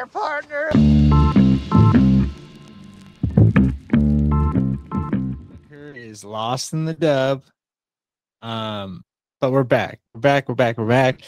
[0.00, 0.70] there, partner.
[5.94, 7.44] Is lost in the dub.
[8.42, 9.04] Um,
[9.40, 10.00] but we're back.
[10.14, 10.48] We're back.
[10.48, 10.78] We're back.
[10.78, 11.22] We're back.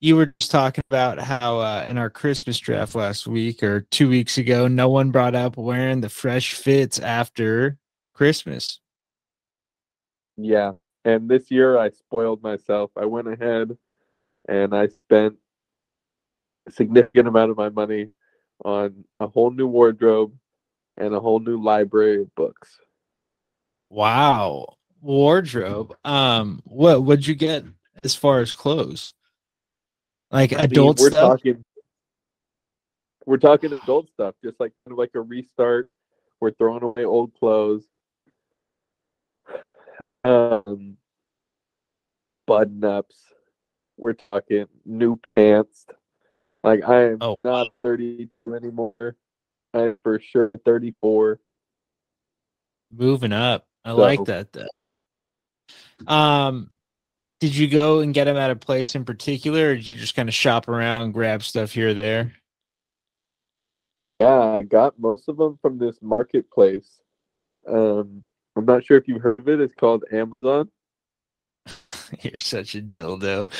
[0.00, 4.08] You were just talking about how uh, in our Christmas draft last week or two
[4.08, 7.78] weeks ago, no one brought up wearing the fresh fits after
[8.14, 8.80] Christmas.
[10.36, 10.72] Yeah.
[11.04, 12.90] And this year I spoiled myself.
[12.96, 13.76] I went ahead
[14.48, 15.38] and I spent a
[16.70, 18.10] significant amount of my money
[18.64, 20.32] on a whole new wardrobe
[20.96, 22.78] and a whole new library of books.
[23.90, 25.96] Wow, wardrobe.
[26.04, 27.64] Um, what would you get
[28.04, 29.14] as far as clothes?
[30.30, 31.38] Like I mean, adult we're stuff.
[31.38, 31.64] talking
[33.24, 35.90] we're talking adult stuff, just like kind of like a restart.
[36.40, 37.84] We're throwing away old clothes.
[40.24, 40.96] Um
[42.46, 43.16] button ups.
[43.96, 45.86] We're talking new pants.
[46.64, 49.16] Like I am Oh, not 32 anymore.
[49.74, 51.38] I am for sure 34.
[52.90, 53.66] Moving up.
[53.84, 54.52] I like that.
[54.52, 54.66] Though.
[56.06, 56.70] Um,
[57.40, 60.16] did you go and get them at a place in particular, or did you just
[60.16, 62.34] kind of shop around and grab stuff here or there?
[64.20, 67.00] Yeah, I got most of them from this marketplace.
[67.68, 68.24] Um,
[68.56, 69.60] I'm not sure if you've heard of it.
[69.60, 70.70] It's called Amazon.
[72.22, 73.52] You're such a dildo.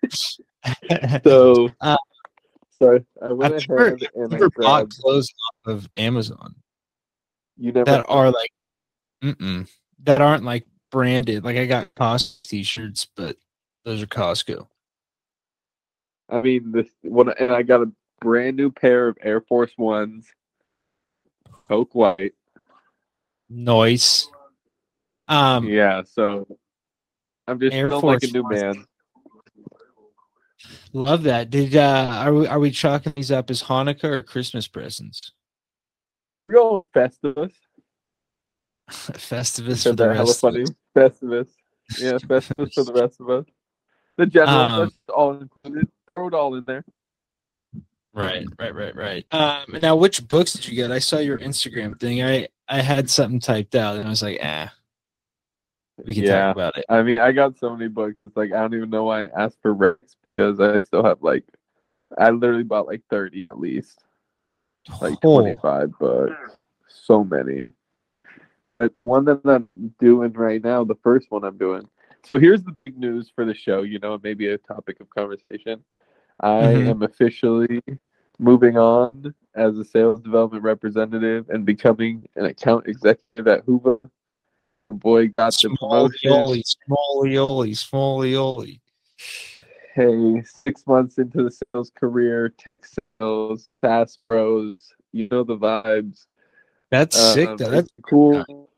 [1.24, 1.96] So, Uh,
[2.78, 4.98] sorry, I went I've never, ahead and I never grabbed.
[5.00, 5.32] clothes
[5.66, 6.54] off of Amazon
[7.56, 8.50] You never that are like,
[9.22, 9.68] mm-mm,
[10.04, 11.44] that aren't like branded.
[11.44, 13.36] Like I got Costco t-shirts, but
[13.84, 14.66] those are Costco.
[16.28, 20.26] I mean, this one, and I got a brand new pair of Air Force Ones,
[21.68, 22.34] Coke White.
[23.48, 24.28] Nice.
[25.28, 26.46] Um, Yeah, so
[27.46, 28.60] I'm just Air feeling like a new Ones.
[28.62, 28.86] man.
[30.92, 31.50] Love that.
[31.50, 35.32] Did uh, are we are we chalking these up as Hanukkah or Christmas presents?
[36.50, 37.52] Going Festivus.
[38.90, 40.44] Festivus for the rest.
[40.44, 40.70] of us.
[40.96, 41.48] Festivus.
[41.98, 43.44] Yeah, Festivus for the rest of us.
[44.16, 45.88] The general, Um, that's all included.
[46.14, 46.84] Throw it all in there.
[48.14, 49.26] Right, right, right, right.
[49.30, 50.90] Um, now, which books did you get?
[50.90, 52.22] I saw your Instagram thing.
[52.22, 54.72] I I had something typed out, and I was like, ah,
[55.98, 56.46] we can Yeah.
[56.46, 56.86] talk about it.
[56.88, 58.16] I mean, I got so many books.
[58.26, 61.22] It's like I don't even know why I asked for rates because I still have
[61.22, 61.44] like,
[62.18, 64.04] I literally bought like 30 at least,
[65.00, 66.30] like Oh, 25, but
[66.88, 67.68] so many.
[68.78, 71.88] But one that I'm doing right now, the first one I'm doing.
[72.30, 73.82] So here's the big news for the show.
[73.82, 75.82] You know, maybe a topic of conversation.
[76.40, 76.86] I Mhm.
[76.90, 77.82] am officially
[78.38, 83.98] moving on as a sales development representative and becoming an account executive at Hoover.
[84.90, 86.30] Boy got the promotion.
[86.30, 88.80] Smolioli, smolioli, smolioli.
[89.96, 96.26] Hey, six months into the sales career, tech sales, SaaS pros, you know the vibes.
[96.90, 97.48] That's sick.
[97.48, 97.70] Um, Though.
[97.70, 98.68] That's cool.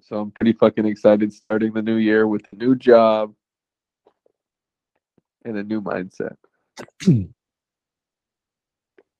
[0.00, 3.34] So I'm pretty fucking excited starting the new year with a new job
[5.44, 6.36] and a new mindset.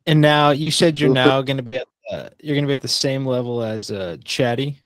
[0.06, 2.74] and now you said you're now going to be at uh, you're going to be
[2.74, 4.78] at the same level as uh, Chatty.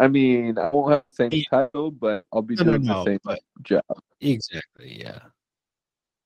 [0.00, 1.42] I mean, I won't have the same Yeah.
[1.50, 3.82] title, but I'll be No, doing no, the same but- job.
[4.20, 4.98] Exactly.
[5.00, 5.18] Yeah.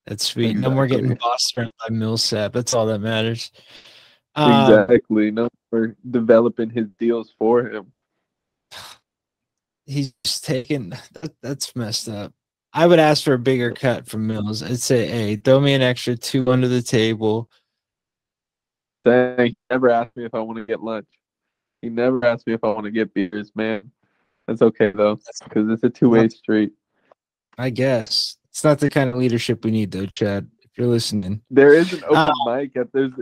[0.06, 0.56] That's sweet.
[0.56, 2.52] No more getting bossed around by Millsap.
[2.52, 3.50] That's all that matters.
[4.36, 5.30] Um, exactly.
[5.30, 7.92] No, we're developing his deals for him.
[9.86, 12.32] he's just taking that, that's messed up.
[12.72, 14.62] I would ask for a bigger cut from Mills.
[14.62, 17.50] I'd say, hey, throw me an extra two under the table.
[19.04, 21.06] He never asked me if I want to get lunch.
[21.84, 23.90] He never asked me if I want to get beers, man.
[24.48, 26.72] That's okay though, because it's a two-way street.
[27.58, 30.50] I guess it's not the kind of leadership we need, though, Chad.
[30.62, 33.12] If you're listening, There is an open Uh, mic at there's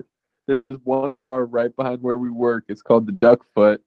[0.47, 2.65] there's one bar right behind where we work.
[2.69, 3.83] It's called the Duck Foot,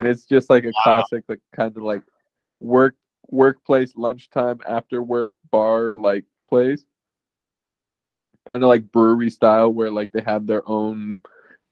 [0.00, 0.82] and it's just like a Wow.
[0.82, 2.02] classic, like kind of like
[2.60, 2.96] work
[3.30, 6.84] workplace lunchtime after work bar like place,
[8.52, 11.22] kind of like brewery style where like they have their own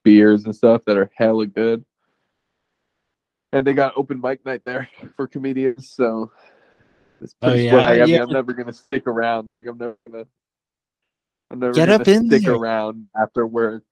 [0.04, 1.84] beers and stuff that are hella good.
[3.56, 4.86] And they got open mic night there
[5.16, 6.30] for comedians, so
[7.22, 7.76] it's Oh, pretty yeah.
[7.78, 8.22] I mean, yeah.
[8.22, 9.46] I'm never gonna stick around.
[9.66, 10.24] I'm never gonna.
[11.50, 12.52] I'm never Get gonna up in stick there.
[12.54, 13.82] around after work.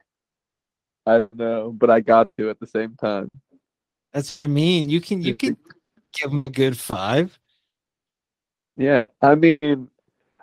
[1.06, 3.31] I don't know, but I got to at the same time.
[4.12, 4.90] that's mean.
[4.90, 5.56] You can you can
[6.12, 7.38] give him a good five.
[8.76, 9.88] Yeah, I mean,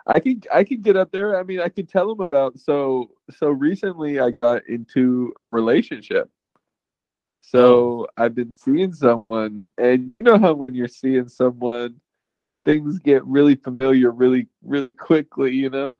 [0.04, 1.38] I could I could get up there.
[1.38, 6.28] I mean, I could tell them about so so recently I got into relationship.
[7.42, 8.06] So oh.
[8.16, 12.00] I've been seeing someone, and you know how when you're seeing someone,
[12.64, 15.52] things get really familiar really really quickly.
[15.52, 15.94] You know,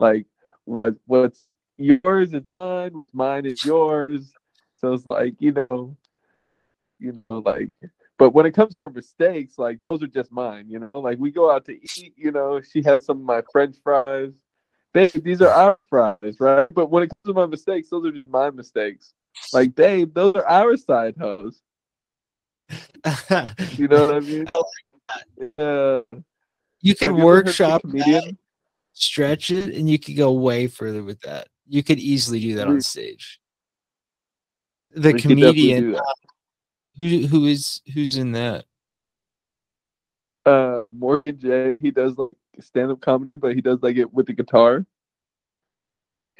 [0.00, 0.26] like
[0.64, 1.44] what, what's
[1.76, 4.32] yours is mine, what's mine is yours.
[4.80, 5.96] So it's like you know,
[6.98, 7.68] you know, like.
[8.18, 10.66] But when it comes to mistakes, like those are just mine.
[10.70, 12.14] You know, like we go out to eat.
[12.16, 14.32] You know, she has some of my French fries.
[14.94, 16.66] Babe, these are our fries, right?
[16.72, 19.12] But when it comes to my mistakes, those are just my mistakes.
[19.52, 21.60] Like, babe, those are our side hoes.
[23.78, 24.46] You know what I mean?
[25.58, 26.00] Yeah.
[26.80, 28.38] you could you ever heard the workshop comedian.
[28.92, 31.48] stretch it, and you could go way further with that.
[31.68, 33.38] You could easily do that on stage.
[34.92, 35.96] The We comedian
[37.02, 38.64] who, who is who's in that?
[40.46, 41.76] uh Morgan Jay.
[41.80, 42.30] He does like
[42.60, 44.86] stand up comedy, but he does like it with the guitar.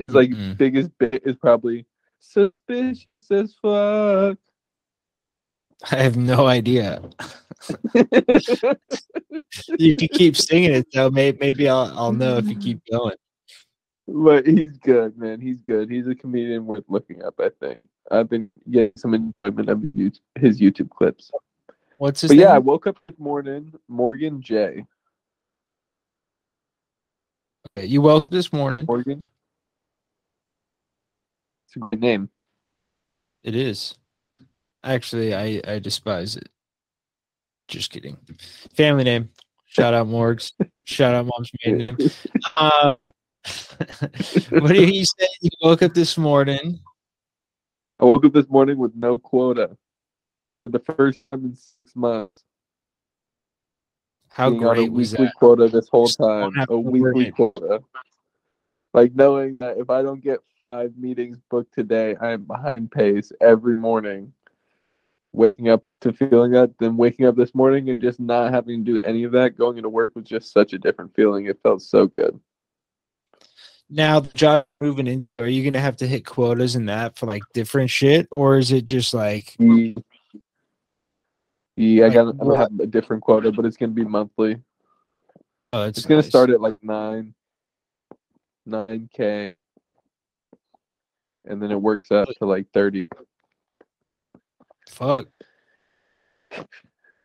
[0.06, 0.56] His like Mm-mm.
[0.56, 1.84] biggest bit is probably
[2.20, 4.38] suspicious as fuck.
[5.90, 7.02] I have no idea.
[9.78, 11.10] You can keep singing it though.
[11.10, 13.16] Maybe, maybe I'll I'll know if you keep going.
[14.06, 15.40] but he's good, man.
[15.40, 15.90] He's good.
[15.90, 17.34] He's a comedian worth looking up.
[17.40, 17.80] I think
[18.10, 19.82] I've been getting some enjoyment of
[20.36, 21.30] his YouTube, clips.
[21.98, 23.72] What's his But yeah, I woke up this morning.
[23.88, 24.84] Morgan Jay.
[27.78, 28.86] Okay, you woke up this morning.
[28.86, 29.20] Morgan.
[31.76, 32.30] A good name.
[33.44, 33.96] It is.
[34.82, 36.48] Actually, I I despise it.
[37.68, 38.16] Just kidding.
[38.76, 39.30] Family name.
[39.66, 40.52] Shout out Morgs.
[40.84, 42.10] Shout out Mom's maiden name.
[42.56, 42.96] Um,
[44.50, 45.28] what did he say?
[45.40, 46.80] You woke up this morning.
[48.00, 49.76] I woke up this morning with no quota
[50.64, 52.42] for the first time in six months.
[54.30, 55.34] How being on a was weekly that?
[55.34, 56.52] quota this whole Just time.
[56.68, 57.82] A weekly quota.
[58.94, 60.40] Like knowing that if I don't get
[60.70, 64.32] five meetings booked today, I am behind pace every morning.
[65.32, 68.92] Waking up to feeling that, then waking up this morning and just not having to
[69.02, 71.46] do any of that, going into work was just such a different feeling.
[71.46, 72.40] It felt so good.
[73.90, 77.26] Now the job moving in, are you gonna have to hit quotas in that for
[77.26, 79.92] like different shit, or is it just like Yeah,
[81.76, 82.28] yeah I Like got.
[82.28, 84.56] I'm gonna have a different quota, but it's gonna be monthly.
[85.72, 87.34] oh, it's, It's gonna start at like nine,
[88.64, 89.54] nine k,
[91.46, 93.08] and then it works out to like thirty.
[94.90, 95.26] Fuck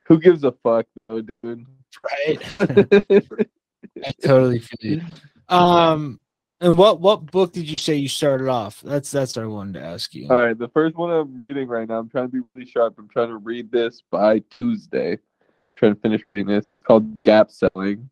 [0.05, 1.65] Who gives a fuck, though, dude?
[2.03, 2.39] right.
[4.05, 5.01] I totally feel you.
[5.49, 6.19] Um,
[6.59, 8.81] and what what book did you say you started off?
[8.81, 10.29] That's that's what I wanted to ask you.
[10.29, 11.99] All right, the first one I'm reading right now.
[11.99, 12.95] I'm trying to be really sharp.
[12.97, 15.17] I'm trying to read this by Tuesday.
[15.75, 16.65] trying to finish reading this.
[16.65, 18.09] It's called Gap Selling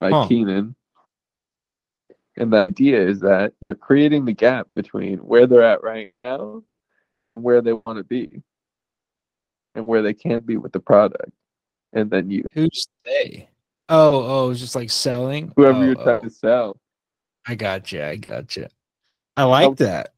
[0.00, 0.26] by Huh.
[0.28, 0.74] Keenan.
[2.36, 6.62] And the idea is that they're creating the gap between where they're at right now
[7.36, 8.42] and where they want to be,
[9.74, 11.30] and where they can be with the product.
[11.92, 13.48] And then you, Who's they?
[13.88, 15.52] Oh, oh, it's just like selling.
[15.56, 16.76] whoever Oh, you're trying oh, to sell,
[17.46, 18.02] I got you.
[18.02, 18.66] I got you.
[19.36, 19.74] I like Oh.
[19.74, 20.14] that.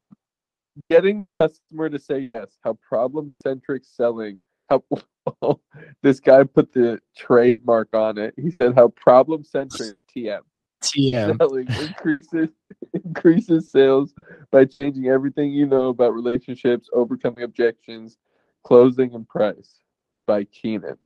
[0.91, 2.57] getting customer to say yes.
[2.63, 4.41] How problem centric selling.
[4.71, 4.85] How
[6.03, 8.35] this guy put the trademark on it.
[8.37, 10.41] He said how problem centric TM
[10.85, 11.37] TM.
[11.39, 12.49] selling increases
[13.05, 14.15] increases sales
[14.51, 18.19] by changing everything you know about relationships, overcoming objections,
[18.63, 19.81] closing and price
[20.27, 20.97] by Keenan.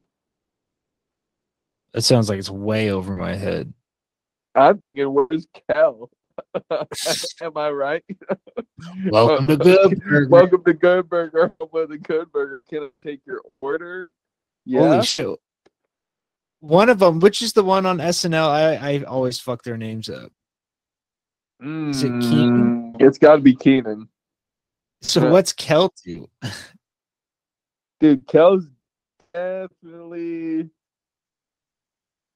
[1.93, 3.73] That sounds like it's way over my head.
[4.55, 6.11] I'm thinking, where's Kel?
[7.43, 8.05] Am I right?
[9.07, 10.29] Welcome to Good Burger.
[10.29, 11.53] Welcome to Good Burger.
[11.61, 12.63] Welcome to Good Burger.
[12.69, 14.11] Can I take your order?
[14.65, 14.81] Yeah.
[14.81, 15.39] Holy shit.
[16.61, 20.09] One of them, which is the one on SNL, I, I always fuck their names
[20.09, 20.33] up.
[21.63, 22.93] Is it Kenan?
[22.95, 24.09] Mm, It's got to be Kenan.
[25.03, 25.31] So Yeah.
[25.31, 26.29] what's Kel do?
[28.01, 28.67] Dude, Kel's
[29.35, 30.71] definitely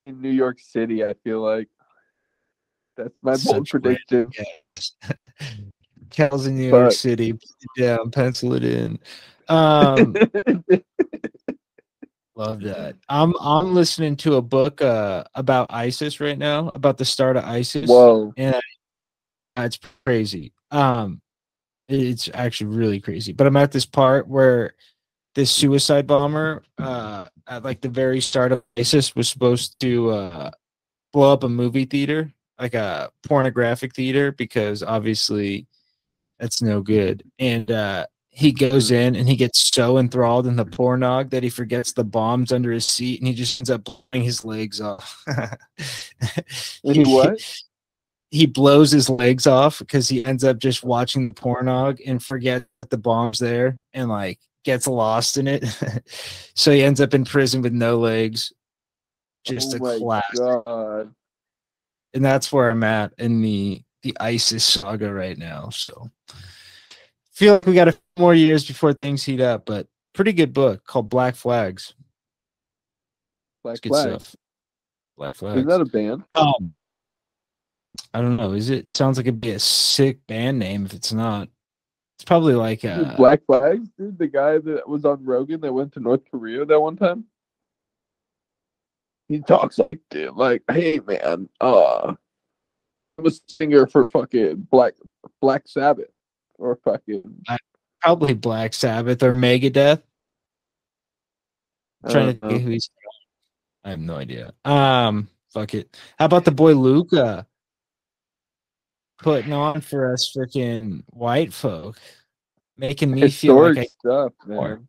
[0.07, 1.69] in New York City, I feel like.
[2.97, 5.19] That's my bold Such random prediction.
[6.11, 7.33] Kel's in New York City.
[7.33, 8.99] Put it down, pencil it in.
[9.49, 10.14] Um,
[12.35, 12.97] love that.
[13.09, 17.45] I'm I'm listening to a book uh about ISIS right now, about the start of
[17.45, 17.89] ISIS.
[17.89, 18.33] Whoa.
[18.37, 18.57] and
[19.57, 20.53] I, it's crazy.
[20.71, 21.21] Um,
[21.89, 23.33] it's actually really crazy.
[23.33, 24.75] But I'm at this part where
[25.35, 30.51] this suicide bomber, uh, at like the very start of ISIS, was supposed to uh
[31.12, 35.67] blow up a movie theater, like a pornographic theater, because obviously
[36.39, 37.23] that's no good.
[37.39, 41.51] And uh he goes in and he gets so enthralled in the pornog that he
[41.51, 45.23] forgets the bombs under his seat and he just ends up blowing his legs off.
[46.83, 47.39] He what?
[48.33, 52.65] he blows his legs off because he ends up just watching the pornog and forget
[52.89, 55.67] the bomb's there and like gets lost in it.
[56.55, 58.51] so he ends up in prison with no legs.
[59.45, 60.39] Just oh a class.
[60.39, 61.15] God.
[62.15, 65.69] And that's where I'm at in the the ISIS saga right now.
[65.69, 66.11] So
[67.33, 70.53] feel like we got a few more years before things heat up, but pretty good
[70.53, 71.95] book called Black Flags.
[73.65, 74.21] Black It's good Flag.
[74.21, 74.37] stuff.
[75.17, 75.61] Black Flags.
[75.61, 76.25] Is that a band?
[76.35, 76.75] Um,
[78.12, 78.53] I don't know.
[78.53, 81.49] Is it sounds like it'd be a sick band name if it's not.
[82.17, 84.19] It's probably like uh Black Flags, dude.
[84.19, 87.25] The guy that was on Rogan that went to North Korea that one time.
[89.29, 92.15] He talks like, dude, like, hey man, uh,
[93.19, 94.95] I'm a singer for fucking Black
[95.41, 96.11] Black Sabbath
[96.62, 97.45] or fucking.
[98.00, 100.02] probably Black Sabbath or Megadeth.
[102.04, 102.59] I trying to think know.
[102.59, 102.90] who he's.
[103.85, 104.52] I have no idea.
[104.64, 105.97] Um, fuck it.
[106.19, 107.47] How about the boy Luka
[109.19, 111.99] putting on for us freaking white folk,
[112.76, 114.69] making me feel like stuff, more.
[114.69, 114.88] man.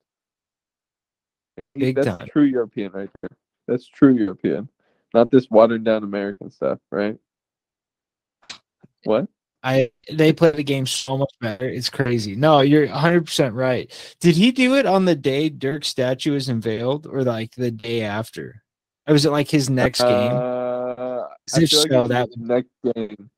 [1.75, 2.27] Big That's time.
[2.31, 3.37] true European right there.
[3.67, 4.69] That's true European,
[5.13, 7.17] not this watered down American stuff, right?
[9.05, 9.27] What?
[9.63, 11.67] I they play the game so much better.
[11.67, 12.35] It's crazy.
[12.35, 13.89] No, you're 100 percent right.
[14.19, 18.01] Did he do it on the day Dirk's statue was unveiled, or like the day
[18.01, 18.61] after?
[19.07, 20.31] Or was it like his next game?
[20.33, 23.29] Uh, If I feel like so, was that next game,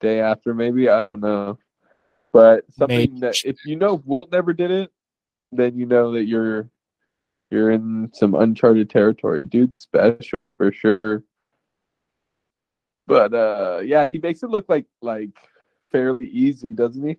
[0.00, 0.88] day after maybe.
[0.88, 1.58] I don't know,
[2.32, 3.20] but something Maybe.
[3.20, 4.90] that if you know Wilt never did it,
[5.52, 6.68] then you know that you're
[7.50, 9.44] you're in some uncharted territory.
[9.48, 11.24] Dude, special for sure.
[13.10, 15.30] But uh, yeah, he makes it look like like
[15.90, 17.16] fairly easy, doesn't he?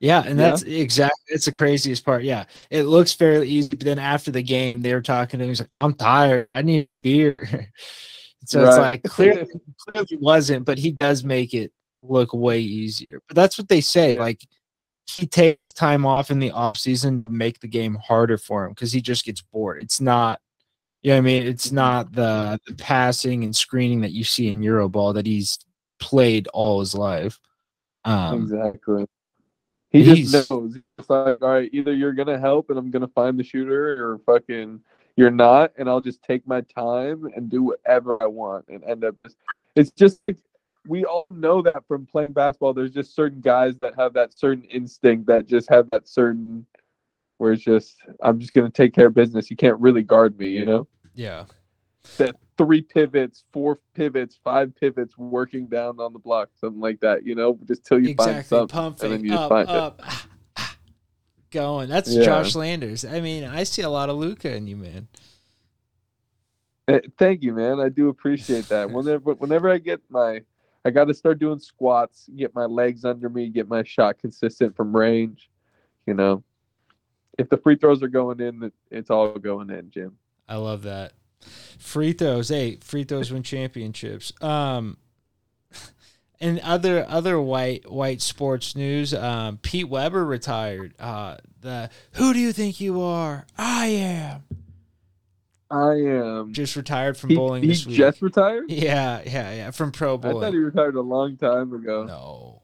[0.00, 0.48] Yeah, and Yeah.
[0.48, 2.24] that's exactly it's the craziest part.
[2.24, 5.50] Yeah, it looks fairly easy, but then after the game, they were talking to him.
[5.50, 6.48] He's like, "I'm tired.
[6.54, 7.36] I need beer."
[8.46, 9.46] so it's like clearly,
[9.78, 11.72] clearly wasn't, but he does make it
[12.02, 13.20] look way easier.
[13.28, 14.18] But that's what they say.
[14.18, 14.40] Like
[15.06, 18.70] he takes time off in the off season to make the game harder for him
[18.70, 19.82] because he just gets bored.
[19.82, 20.40] It's not.
[21.02, 21.42] You know what I mean?
[21.44, 25.58] It's not the, the passing and screening that you see in Euroball that he's
[25.98, 27.38] played all his life.
[28.04, 29.06] Um, exactly.
[29.90, 30.74] He just knows.
[30.74, 33.92] He's just like, all right, either you're gonna help and I'm gonna find the shooter,
[34.04, 34.80] or fucking
[35.16, 39.04] you're not, and I'll just take my time and do whatever I want and end
[39.04, 39.16] up.
[39.24, 39.36] Just,
[39.74, 40.20] it's just
[40.86, 42.72] we all know that from playing basketball.
[42.72, 46.66] There's just certain guys that have that certain instinct that just have that certain
[47.40, 49.50] where it's just I'm just gonna take care of business.
[49.50, 50.86] You can't really guard me, you know.
[51.14, 51.44] yeah.
[52.18, 57.24] That three pivots, four pivots, five pivots, working down on the block, something like that,
[57.24, 58.68] you know, just till you find something.
[58.68, 59.74] pump and then you up find it.
[59.74, 60.02] up
[61.50, 62.22] going that's Yeah.
[62.22, 65.08] josh landers i mean i see a lot of luka in you man
[66.88, 67.78] Eh, Thank you, man.
[67.80, 68.90] I do appreciate that.
[68.92, 70.42] Whenever, whenever I get my,
[70.84, 74.74] I got to start doing squats, get my legs under me, get my shot consistent
[74.74, 75.50] from range.
[76.06, 76.42] You know,
[77.40, 80.16] if the free throws are going in, it's all going in, Jim.
[80.48, 81.12] i love that
[81.78, 84.98] free throws hey free throws win championships um
[86.40, 92.38] and other other white white sports news um pete weber retired uh the who do
[92.38, 94.42] you think you are i am
[95.72, 96.52] I am.
[96.52, 98.64] just retired from He, bowling he this week just retired.
[98.68, 100.38] yeah yeah yeah from pro bowling.
[100.38, 102.04] I thought he retired a long time ago.
[102.04, 102.62] no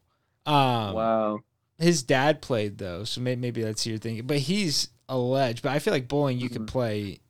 [0.52, 1.40] um wow.
[1.78, 4.26] His dad played though, so maybe, maybe that's your thinking.
[4.26, 5.62] But he's a ledge.
[5.62, 6.68] But I feel like bowling you can Mhm.
[6.68, 7.21] play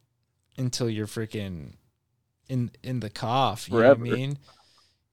[0.57, 1.75] until you're freaking
[2.49, 3.69] in in the cough.
[3.69, 4.39] You know what I mean?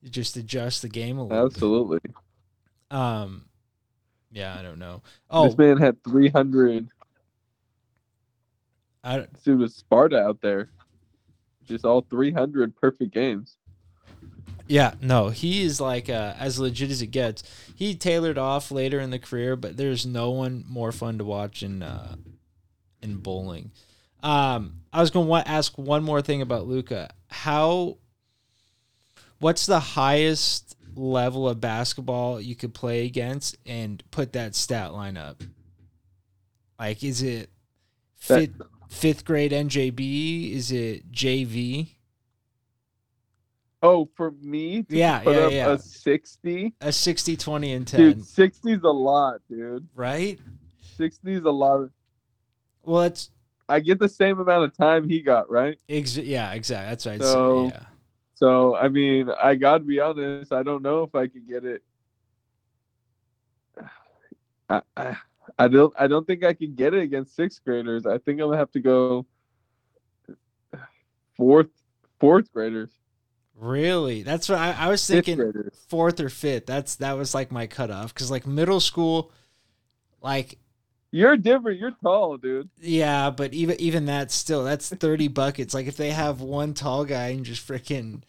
[0.02, 1.46] You just adjust the game a little.
[1.46, 1.98] Absolutely.
[2.02, 2.14] Bit.
[2.96, 3.46] Um,
[4.30, 5.02] yeah, I don't know.
[5.30, 6.88] Oh, This man had 300.
[9.02, 10.70] I, This dude was Sparta out there.
[11.64, 13.56] Just all 300 perfect games.
[14.66, 17.42] Yeah, no, he is like uh, as legit as it gets.
[17.74, 21.62] He tailored off later in the career, but there's no one more fun to watch
[21.62, 22.16] in uh,
[23.02, 23.72] in bowling.
[24.22, 27.10] Um, I was going to ask one more thing about Luka.
[27.28, 27.98] How?
[29.38, 35.18] What's the highest level of basketball you could play against and put that stat line
[35.18, 35.42] up?
[36.78, 37.50] Like, is it
[38.16, 40.52] fifth, fifth grade NJB?
[40.52, 41.93] Is it JV?
[43.86, 45.72] Oh, for me to Yeah, put yeah, up yeah.
[45.72, 46.74] a 60?
[46.80, 49.86] A 60, 20, and 10, Dude, 60's a lot, dude.
[49.94, 50.40] right?
[50.98, 51.90] 60's a lot.
[52.82, 53.30] Well, that's
[53.68, 55.78] I get the same amount of time he got, right?
[55.88, 56.88] ex- yeah, exactly.
[56.90, 57.20] That's right.
[57.22, 57.80] So- Yeah.
[58.36, 61.64] So, I mean, I got to be honest, I don't know if I could get
[61.64, 61.82] it.
[64.68, 65.16] I, I,
[65.58, 68.06] I don't I don't think I can get it against sixth graders.
[68.06, 69.26] I think I'm gonna have to go
[71.36, 71.68] fourth
[72.18, 72.90] fourth graders,
[73.58, 74.22] Really?
[74.22, 75.70] That's what I, I was thinking.
[75.88, 76.66] Fourth or fifth.
[76.66, 79.30] That's that was like my cutoff because like middle school,
[80.20, 80.58] like
[81.12, 81.78] You're different.
[81.78, 82.68] You're tall, dude.
[82.80, 85.72] yeah, but even even that still that's thirty buckets.
[85.74, 88.22] Like if they have one tall guy and just freaking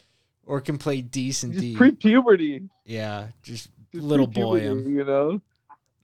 [0.45, 1.75] or can play decent D.
[1.75, 2.69] pre-puberty.
[2.85, 4.87] yeah, just Just little boy him.
[4.95, 5.41] You know,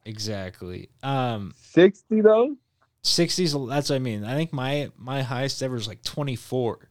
[0.05, 0.89] Exactly.
[1.03, 2.55] Um, sixty though.
[3.03, 3.67] 60s.
[3.69, 4.23] That's what I mean.
[4.23, 6.87] I think my my highest ever is like 24.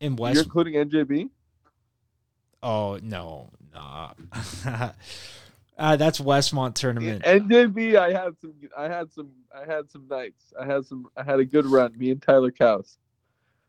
[0.00, 0.42] In You're West.
[0.44, 1.30] including NJB.
[2.62, 4.10] Oh no, nah.
[5.78, 7.24] uh, that's Westmont tournament.
[7.24, 8.54] NJB, I had some.
[8.76, 9.30] I had some.
[9.54, 10.52] I had some nights.
[10.60, 11.08] I had some.
[11.16, 11.96] I had a good run.
[11.96, 12.96] Me and Tyler Kaus.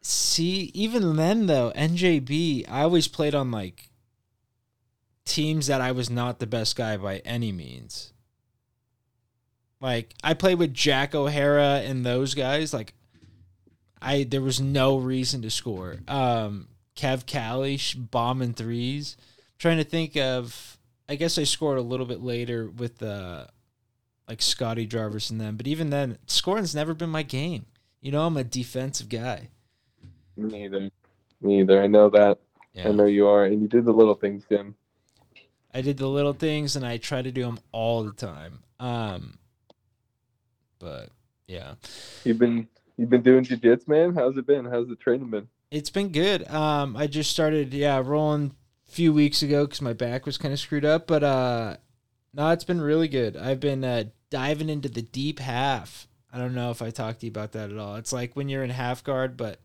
[0.01, 3.89] See, even then though, NJB, I always played on like
[5.25, 8.13] teams that I was not the best guy by any means.
[9.79, 12.73] Like I played with Jack O'Hara and those guys.
[12.73, 12.93] Like
[14.01, 15.97] I, there was no reason to score.
[16.07, 19.17] Um, Kev Kalish bombing threes.
[19.57, 20.77] trying to think of.
[21.09, 23.45] I guess I scored a little bit later with uh,
[24.27, 25.55] like Scotty Jarvis and them.
[25.55, 27.65] But even then, scoring's never been my game.
[28.01, 29.49] You know, I'm a defensive guy.
[30.35, 30.89] Me either.
[31.41, 31.81] Me either.
[31.81, 32.39] I know that.
[32.73, 32.89] Yeah.
[32.89, 34.75] I know you are, and you did the little things, Jim.
[35.73, 38.59] I did the little things and I try to do them all the time.
[38.79, 39.37] Um,
[40.79, 41.09] but
[41.47, 41.75] yeah,
[42.23, 42.67] You've been.
[42.97, 44.15] You've been doing jiu-jitsu, man.
[44.15, 44.65] How's it been?
[44.65, 45.47] How's the training been?
[45.69, 46.49] it's been good.
[46.49, 48.55] Um, I just started, yeah, rolling
[48.87, 51.07] a few weeks ago because my back was kind of screwed up.
[51.07, 51.77] But uh,
[52.33, 53.35] no, it's been really good.
[53.35, 56.07] I've been uh, diving into the deep half.
[56.31, 57.95] I don't know if I talked to you about that at all.
[57.95, 59.59] It's like when you're in half guard, but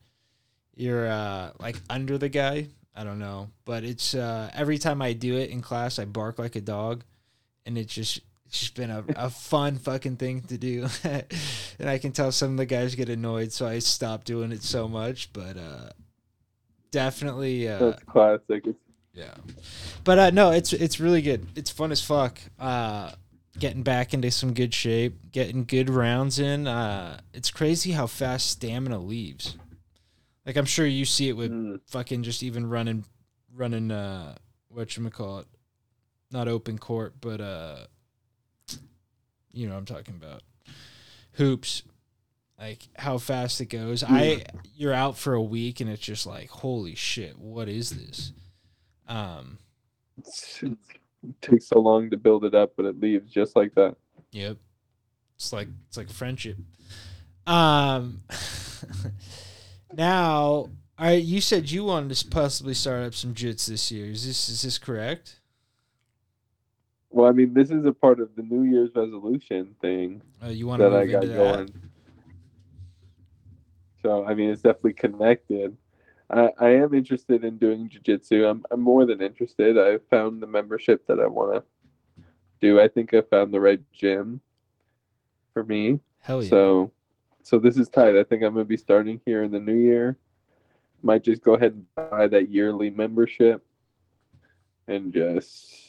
[0.74, 2.68] you're uh, like under the guy.
[2.94, 6.38] I don't know, but it's uh, every time I do it in class, I bark
[6.38, 7.04] like a dog,
[7.64, 8.20] and it's just
[8.52, 10.86] it's just been a, a fun fucking thing to do.
[11.04, 14.62] and I can tell some of the guys get annoyed, so I stopped doing it
[14.62, 15.32] so much.
[15.32, 15.88] But uh,
[16.90, 18.64] definitely, uh, That's classic.
[19.14, 19.32] Yeah.
[20.04, 21.46] But uh, no, it's it's really good.
[21.56, 22.40] It's fun as fuck.
[22.58, 23.12] Uh,
[23.58, 26.66] getting back into some good shape, getting good rounds in.
[26.66, 29.56] Uh, it's crazy how fast stamina leaves.
[30.44, 33.06] Like I'm sure you see it with mm, fucking just even running,
[33.54, 33.90] running.
[33.90, 34.34] Uh,
[34.68, 35.46] what you call it?
[36.30, 37.86] Not open court, but uh,
[39.52, 40.42] you know what I'm talking about.
[41.32, 41.82] Hoops,
[42.58, 44.04] like how fast it goes.
[44.04, 44.44] I
[44.76, 48.32] you're out for a week and it's just like holy shit, what is this?
[49.08, 49.58] Um,
[50.62, 53.96] it takes so long to build it up, but it leaves just like that.
[54.32, 54.58] Yep.
[55.36, 56.56] It's like it's like friendship.
[57.46, 58.22] Um
[59.92, 64.06] now, all right, you said you wanted to possibly start up some jits this year.
[64.06, 65.40] Is this is this correct?
[67.12, 70.66] Well, I mean, this is a part of the New Year's resolution thing Uh, you
[70.66, 71.56] want that I got into that?
[71.56, 71.74] going.
[74.02, 75.76] So, I mean, it's definitely connected.
[76.30, 78.50] I, I am interested in doing jujitsu.
[78.50, 79.78] I'm, I'm more than interested.
[79.78, 82.24] I found the membership that I want to
[82.60, 82.80] do.
[82.80, 84.40] I think I found the right gym
[85.52, 86.00] for me.
[86.20, 86.48] Hell yeah.
[86.48, 86.92] So,
[87.42, 88.16] so this is tight.
[88.16, 90.16] I think I'm gonna be starting here in the new year.
[91.02, 93.64] Might just go ahead and buy that yearly membership,
[94.86, 95.81] and just,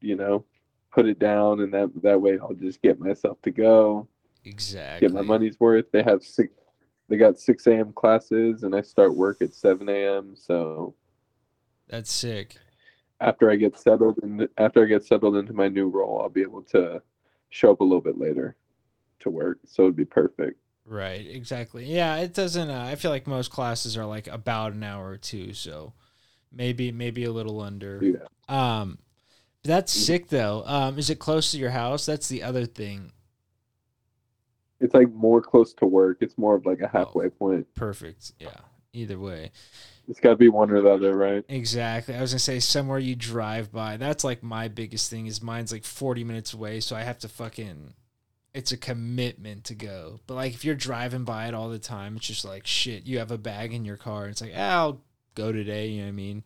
[0.00, 0.44] you know,
[0.92, 4.08] put it down, and that that way I'll just get myself to go,
[4.44, 5.06] exactly.
[5.08, 5.90] get my money's worth.
[5.92, 6.52] They have six,
[7.08, 7.92] they got six a.m.
[7.92, 10.34] classes, and I start work at seven a.m.
[10.36, 10.94] So
[11.88, 12.56] That's sick.
[13.20, 16.42] after I get settled in, after I get settled into my new role, I'll be
[16.42, 17.02] able to
[17.50, 18.56] show up a little bit later
[19.20, 19.58] to work.
[19.66, 20.58] So it'd be perfect.
[20.86, 21.84] Right, exactly.
[21.84, 25.18] Yeah, it doesn't uh, I feel like most classes are like about an hour or
[25.18, 25.92] two, so
[26.50, 28.00] maybe maybe a little under.
[28.02, 28.26] Yeah.
[28.48, 28.98] Um
[29.64, 30.62] that's sick though.
[30.66, 32.06] Um is it close to your house?
[32.06, 33.12] That's the other thing.
[34.80, 36.18] It's like more close to work.
[36.20, 37.66] It's more of like a halfway point.
[37.74, 38.32] Perfect.
[38.38, 38.56] Yeah.
[38.92, 39.52] Either way.
[40.08, 41.44] It's got to be one or the other, right?
[41.48, 42.16] Exactly.
[42.16, 43.96] I was gonna say somewhere you drive by.
[43.96, 45.26] That's like my biggest thing.
[45.26, 47.94] Is mine's like forty minutes away, so I have to fucking.
[48.52, 50.18] It's a commitment to go.
[50.26, 53.06] But like if you're driving by it all the time, it's just like shit.
[53.06, 54.26] You have a bag in your car.
[54.26, 55.04] It's like ah, I'll
[55.36, 55.88] go today.
[55.88, 56.44] You know what I mean?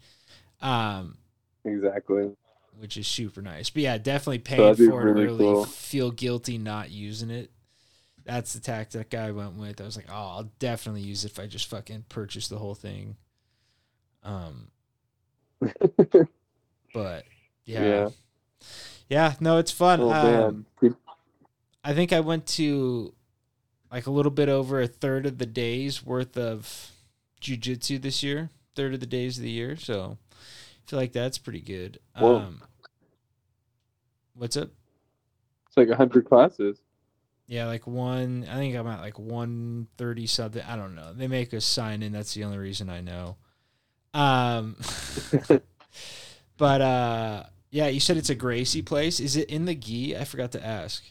[0.60, 1.16] Um,
[1.64, 2.32] Exactly.
[2.78, 3.70] Which is super nice.
[3.70, 5.38] But yeah, definitely paying for it really early.
[5.38, 5.64] cool.
[5.64, 7.50] Feel guilty not using it.
[8.24, 9.80] That's the tactic I went with.
[9.80, 12.74] I was like, oh, I'll definitely use it if I just fucking purchase the whole
[12.74, 13.16] thing.
[14.22, 14.68] Um,
[16.94, 17.24] but
[17.64, 17.84] yeah.
[17.84, 18.08] Yeah.
[19.08, 20.00] yeah, no, it's fun.
[20.00, 20.10] Oh
[20.80, 20.96] um.
[21.82, 23.14] I think I went to
[23.92, 26.90] like a little bit over a third of the days worth of
[27.40, 28.50] jujitsu this year.
[28.74, 30.18] Third of the days of the year, so
[30.86, 31.98] I feel like that's pretty good.
[32.18, 32.36] Whoa.
[32.36, 32.62] Um,
[34.34, 34.70] what's up?
[35.68, 36.78] It's like a hundred classes.
[37.46, 38.46] Yeah, like one.
[38.50, 40.62] I think I'm at like one thirty something.
[40.62, 41.12] I don't know.
[41.14, 42.12] They make us sign in.
[42.12, 43.36] That's the only reason I know.
[44.12, 44.76] Um,
[46.58, 49.20] but uh, yeah, you said it's a Gracie place.
[49.20, 50.16] Is it in the gi?
[50.16, 51.02] I forgot to ask.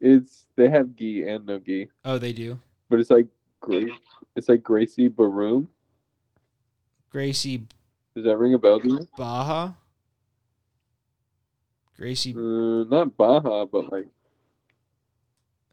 [0.00, 2.58] It's they have gi and no gi, Oh, they do.
[2.88, 3.26] but it's like
[3.60, 3.90] Grace.
[4.36, 5.68] It's like Gracie Baroom.
[7.10, 7.62] Gracie
[8.14, 9.08] Does that ring a bell to you?
[9.16, 9.72] Baja.
[11.96, 14.06] Gracie, Uh, not Baja, but like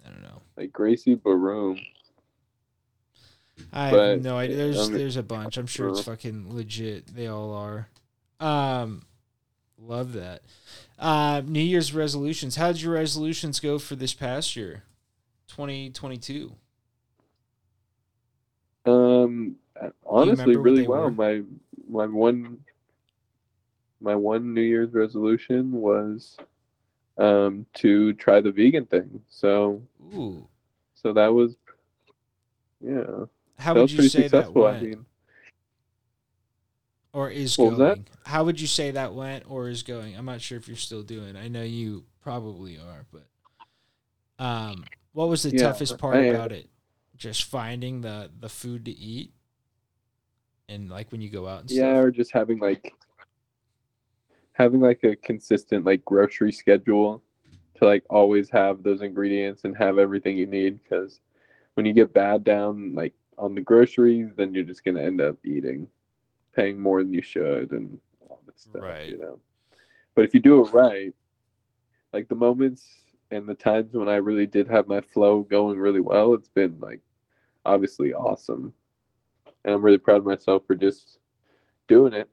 [0.06, 0.41] I don't know.
[0.58, 1.80] like Gracie Baroom.
[3.71, 4.58] I But, have no idea.
[4.58, 5.58] There's um, there's a bunch.
[5.58, 7.08] I'm sure it's fucking legit.
[7.15, 7.88] They all are.
[8.39, 9.06] Um,
[9.80, 10.41] love that.
[11.00, 12.56] Uh, New Year's resolutions.
[12.56, 14.84] How did your resolutions go for this past year,
[15.48, 16.54] 2022?
[18.86, 19.56] Um,
[20.05, 21.09] honestly, really well.
[21.09, 21.11] were?
[21.11, 21.41] My
[21.88, 22.59] my one
[23.99, 26.38] my one New Year's resolution was
[27.17, 29.21] um to try the vegan thing.
[29.29, 30.47] So Ooh,
[30.95, 31.55] so that was
[32.81, 33.25] yeah,
[33.57, 34.65] how that would was you pretty say that successful.
[34.65, 35.05] I went, mean,
[37.13, 38.07] or is What going?
[38.25, 40.15] How would you say that went, or is going?
[40.15, 41.35] I'm not sure if you're still doing.
[41.35, 43.27] I know you probably are, but
[44.39, 46.69] um, what was the Yeah, toughest part I about it?
[47.15, 49.31] Just finding the the food to eat,
[50.69, 52.04] and like when you go out and yeah, stuff.
[52.06, 52.93] or just having like
[54.54, 57.21] having like a consistent like grocery schedule
[57.75, 61.19] to like always have those ingredients and have everything you need because
[61.73, 65.36] when you get bad down like on the groceries then you're just gonna end up
[65.43, 65.88] eating
[66.56, 67.99] paying more than you should and
[68.30, 69.10] all this stuff Right.
[69.10, 69.39] you know
[70.15, 71.13] but if you do it right
[72.13, 72.88] like the moments
[73.32, 76.78] and the times when i really did have my flow going really well it's been
[76.80, 77.01] like
[77.65, 78.71] obviously awesome
[79.65, 81.17] and i'm really proud of myself for just
[81.89, 82.30] doing it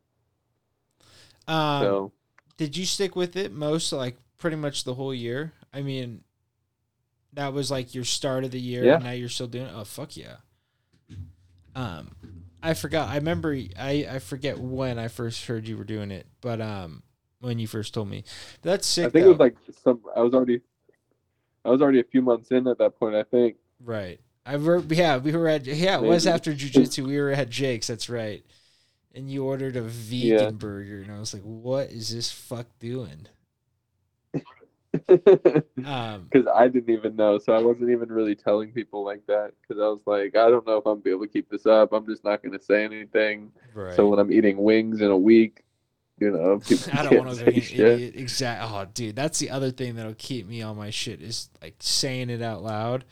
[1.48, 2.12] Um, so
[2.56, 5.52] did you stick with it most like pretty much the whole year?
[5.74, 6.22] I mean,
[7.32, 8.94] that was like your start of the year, Yeah.
[8.96, 9.72] and now you're still doing it.
[9.74, 10.36] Oh fuck yeah!
[11.74, 12.10] Um,
[12.62, 13.08] I forgot.
[13.08, 13.52] I remember.
[13.78, 17.02] I I forget when I first heard you were doing it, but um,
[17.40, 18.24] when you first told me,
[18.62, 19.06] that's sick.
[19.06, 19.30] I think though.
[19.30, 20.00] it was like some.
[20.14, 20.60] I was already,
[21.64, 23.14] I was already a few months in at that point.
[23.16, 23.56] I think.
[23.82, 24.20] Right.
[24.44, 26.34] I were, yeah, we were at yeah, it was Maybe.
[26.34, 27.06] after jujitsu.
[27.06, 28.44] We were at Jake's, that's right.
[29.14, 30.50] And you ordered a vegan Yeah.
[30.50, 33.28] burger and I was like, What is this fuck doing?
[35.08, 39.52] Because Um I didn't even know, so I wasn't even really telling people like that.
[39.60, 41.66] Because I was like, I don't know if I'm gonna be able to keep this
[41.66, 41.92] up.
[41.92, 43.52] I'm just not gonna say anything.
[43.74, 43.94] right.
[43.96, 45.62] So when I'm eating wings in a week,
[46.20, 47.80] you know, people I don't can't want to say be an shit.
[47.80, 48.16] idiot.
[48.16, 48.62] Exact.
[48.64, 52.28] Oh, dude, that's the other thing that'll keep me on my shit is like saying
[52.30, 53.04] it out loud.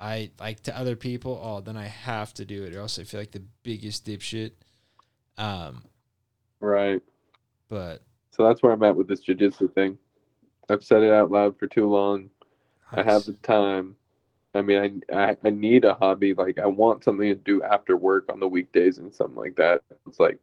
[0.00, 1.40] I like to other people.
[1.42, 4.52] Oh, then I have to do it, or else I feel like the biggest dipshit.
[5.38, 5.84] Um,
[6.60, 7.02] Right.
[7.68, 9.98] but So that's where I'm at with this jujitsu thing.
[10.70, 12.30] I've said it out loud for too long.
[12.94, 13.96] I have the time.
[14.54, 16.34] I mean, I, I I need a hobby.
[16.34, 19.82] Like I want something to do after work on the weekdays and something like that.
[20.06, 20.38] It's like,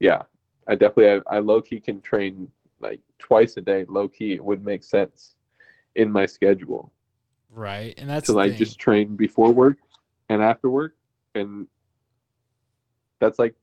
[0.00, 0.22] yeah,
[0.66, 3.84] I definitely I, I low key can train like twice a day.
[3.88, 5.34] Low key, it would make sense
[5.96, 6.92] in my schedule
[7.50, 8.58] right, and that's like thing.
[8.58, 9.78] just train before work
[10.28, 10.94] and after work,
[11.34, 11.66] and
[13.20, 13.54] that's like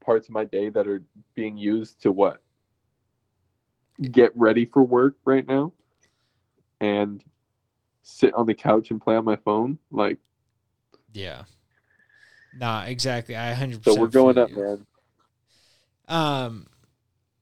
[0.00, 1.02] parts of my day that are
[1.34, 2.42] being used to what
[4.12, 5.72] get ready for work right now
[6.80, 7.22] and
[8.02, 10.18] sit on the couch and play on my phone like
[11.12, 11.44] Yeah.
[12.58, 13.36] Nah, exactly.
[13.36, 14.56] I hundred so we're going up you.
[14.56, 14.86] man
[16.08, 16.66] Um,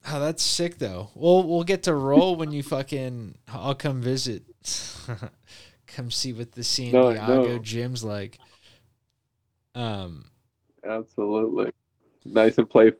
[0.07, 1.09] oh, that's sick though.
[1.15, 3.37] We'll we'll get to roll when you fucking.
[3.47, 4.43] I'll come visit.
[5.95, 7.59] come see what the San No, Diego know.
[7.59, 8.37] gym's like.
[9.75, 10.25] Um,
[10.83, 11.71] absolutely
[12.25, 12.99] nice and playful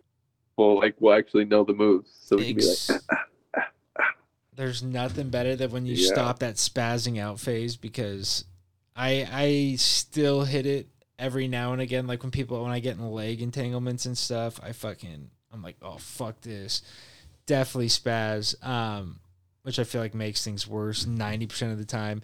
[0.57, 3.01] like we'll actually know the moves so we can be ex- like
[4.55, 6.07] there's nothing better than when you Yeah.
[6.13, 8.45] stop that spazzing out phase because
[8.95, 12.07] I I still hit it every now and again.
[12.07, 15.77] Like when people when I get in leg entanglements and stuff, I fucking I'm like,
[15.81, 16.81] oh fuck this.
[17.45, 18.61] Definitely spaz.
[18.65, 19.19] Um,
[19.63, 22.21] which I feel like makes things worse ninety percent of the time.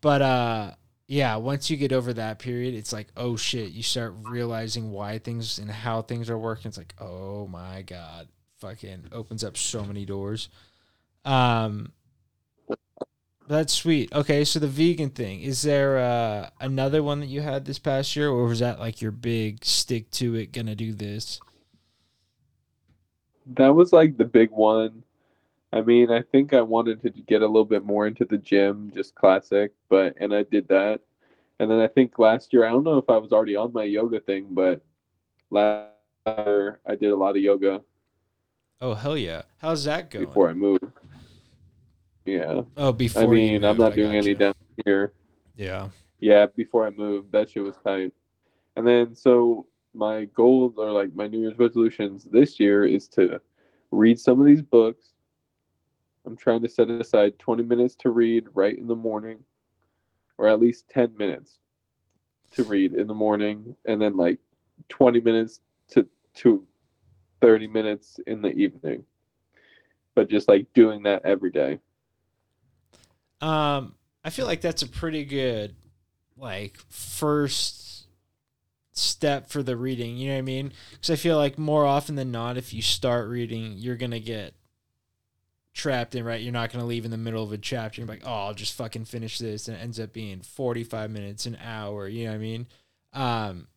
[0.00, 0.70] But uh
[1.08, 5.18] yeah, once you get over that period, it's like, oh shit, you start realizing why
[5.18, 6.68] things and how things are working.
[6.68, 8.28] It's like, oh my god,
[8.58, 10.48] fucking opens up so many doors.
[11.24, 11.92] Um,
[13.48, 14.12] that's sweet.
[14.12, 18.16] Okay, so the vegan thing is there uh, another one that you had this past
[18.16, 21.40] year, or was that like your big stick to it, gonna do this?
[23.46, 25.02] that was like the big one
[25.72, 28.90] i mean i think i wanted to get a little bit more into the gym
[28.94, 31.00] just classic but and i did that
[31.60, 33.84] and then i think last year i don't know if i was already on my
[33.84, 34.80] yoga thing but
[35.50, 35.90] last
[36.26, 37.80] year i did a lot of yoga
[38.78, 39.40] Oh hell yeah!
[39.56, 40.26] How's that going?
[40.26, 40.84] before i moved
[42.26, 43.22] yeah oh, before.
[43.22, 45.12] i mean i'm not I doing any down here
[45.56, 45.88] Yeah.
[46.20, 48.12] yeah before i moved that shit was tight
[48.76, 53.40] and then so my goals or like my new year's resolutions this year is to
[53.92, 55.14] read some of these books
[56.26, 59.38] i'm trying to set aside 20 minutes to read right in the morning
[60.38, 61.58] or at least 10 minutes
[62.52, 64.38] to read in the morning, and then like
[64.88, 66.66] 20 minutes to to
[67.40, 69.04] 30 minutes in the evening.
[70.14, 71.78] But just like doing that every day.
[73.40, 75.76] Um, I feel like that's a pretty good,
[76.38, 78.06] like, first
[78.92, 80.16] step for the reading.
[80.16, 80.72] You know what I mean?
[80.92, 84.54] Because I feel like more often than not, if you start reading, you're gonna get
[85.76, 86.42] trapped in right.
[86.42, 88.00] You're not gonna leave in the middle of a chapter.
[88.02, 91.46] You're like, oh, I'll just fucking finish this, and it ends up being 45 minutes,
[91.46, 92.08] an hour.
[92.08, 92.68] You know what I mean?
[93.14, 93.68] Um,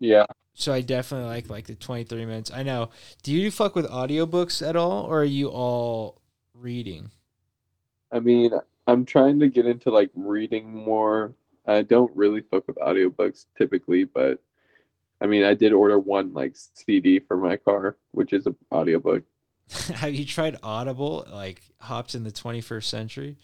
[0.00, 0.26] Yeah.
[0.54, 2.50] so I definitely like like the 23 minutes.
[2.50, 2.90] I know.
[3.22, 6.20] Do you fuck with audiobooks at all or are you all
[6.54, 7.10] reading?
[8.10, 8.52] I mean,
[8.86, 11.34] I'm trying to get into like reading more.
[11.66, 14.40] I don't really fuck with audiobooks typically, but
[15.20, 19.24] I mean, I did order one like CD for my car, which is an audiobook.
[19.96, 21.26] Have you tried Audible?
[21.30, 23.36] Like hops in the 21st century?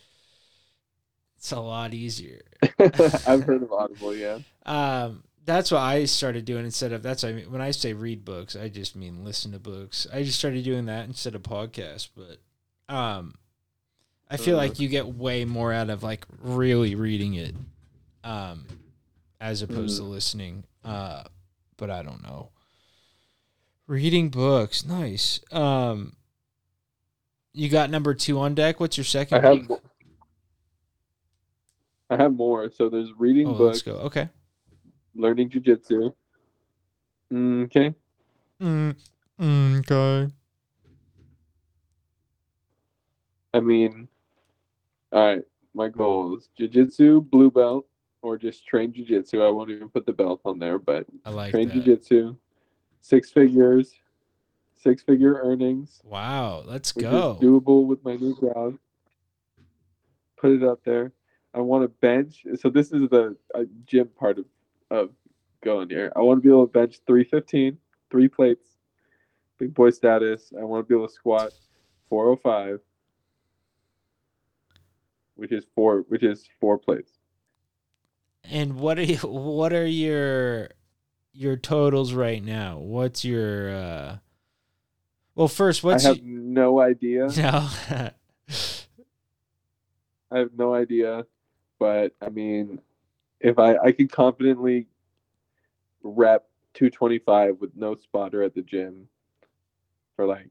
[1.37, 2.41] It's a lot easier.
[2.81, 4.38] I've heard of Audible, yeah.
[4.67, 7.93] Um that's what I started doing instead of that's what I mean when I say
[7.95, 10.07] read books, I just mean listen to books.
[10.12, 12.38] I just started doing that instead of podcasts, but
[12.95, 13.35] um
[14.31, 14.59] I feel Uh.
[14.59, 17.55] like you get way more out of like really reading it
[18.25, 18.67] um
[19.41, 20.64] as opposed to listening.
[20.85, 21.23] Uh
[21.77, 22.51] but I don't know.
[23.87, 25.41] Reading books, nice.
[25.51, 26.14] Um
[27.59, 28.79] you got number 2 on deck.
[28.79, 29.44] What's your second?
[29.44, 29.71] I have
[32.11, 32.71] I have more.
[32.71, 34.05] So there's reading Oh, books, let's go.
[34.07, 34.29] Okay.
[35.14, 36.14] learning jujitsu.
[37.33, 37.94] Mm, Okay.
[38.62, 40.33] Mm, okay.
[43.55, 44.09] I mean,
[45.12, 45.42] all right.
[45.75, 47.87] My goal is jujitsu, blue belt,
[48.23, 49.47] or just train jujitsu.
[49.47, 51.77] I won't even put the belt on there, but I like train that.
[51.85, 52.37] jujitsu,
[53.01, 53.92] six figures,
[54.81, 57.38] six figure earnings, Wow, let's go.
[57.41, 58.79] doable with my new job.
[60.37, 61.12] Put it up there.
[61.55, 62.45] I want to bench.
[62.61, 64.45] So this is the uh, gym part of,
[64.91, 65.11] of
[65.62, 66.12] going here.
[66.14, 67.77] I want to be able to bench 315,
[68.11, 68.67] three plates,
[69.59, 70.53] big boy status.
[70.59, 71.53] I want to be able to squat
[72.11, 72.79] 405,
[75.35, 77.12] which is four, which is four plates.
[78.45, 80.71] And what are you, what are your
[81.33, 82.79] your totals right now?
[82.79, 84.19] What's your uh
[85.38, 87.29] Well, first, what's I have y- no idea.
[87.38, 87.68] no.
[90.33, 91.27] I have no idea,
[91.79, 92.81] but I mean,
[93.38, 94.88] if I I could confidently
[96.03, 99.07] rep 225 with no spotter at the gym
[100.16, 100.51] for like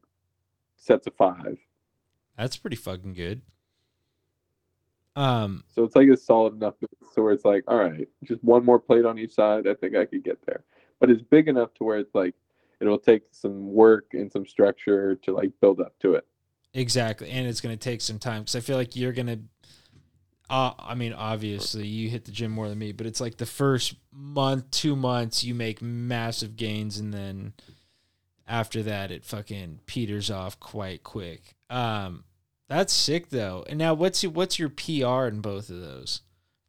[0.77, 1.57] sets of five.
[2.37, 3.41] That's pretty fucking good.
[5.17, 6.75] Um So it's like a solid enough
[7.11, 9.67] so where it's like, all right, just one more plate on each side.
[9.67, 10.63] I think I could get there.
[11.01, 12.35] But it's big enough to where it's like
[12.79, 16.25] it'll take some work and some structure to like build up to it.
[16.73, 19.39] exactly, and it's going to take some time cuz I feel like you're going to
[20.49, 23.45] uh, I mean, obviously, you hit the gym more than me, but it's like the
[23.45, 27.53] first month, two months, you make massive gains, and then
[28.47, 31.55] after that, it fucking peters off quite quick.
[31.69, 32.23] Um,
[32.69, 33.65] that's sick though.
[33.67, 36.21] And now, what's your, what's your PR in both of those?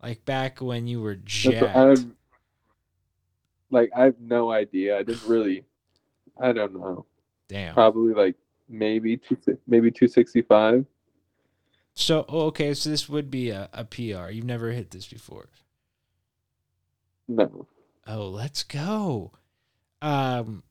[0.03, 2.05] Like back when you were jacked.
[3.71, 4.99] Like I have no idea.
[4.99, 5.64] I didn't really
[6.40, 7.07] I don't know.
[7.48, 7.74] Damn.
[7.74, 8.37] Probably like
[8.68, 10.87] maybe two maybe 265.
[11.94, 14.31] So oh, okay, so this would be a, a PR.
[14.31, 15.48] You've never hit this before.
[17.27, 17.66] No.
[18.07, 19.33] Oh, let's go.
[20.01, 20.62] Um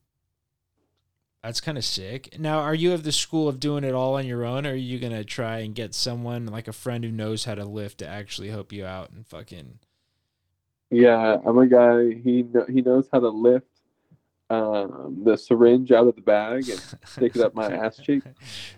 [1.44, 2.38] that's kind of sick.
[2.40, 4.76] Now, are you of the school of doing it all on your own, or are
[4.76, 8.08] you gonna try and get someone like a friend who knows how to lift to
[8.08, 9.80] actually help you out and fucking?
[10.90, 12.16] Yeah, I'm a guy.
[12.16, 13.68] He he knows how to lift
[14.50, 18.24] um, the syringe out of the bag and stick it up my ass cheek.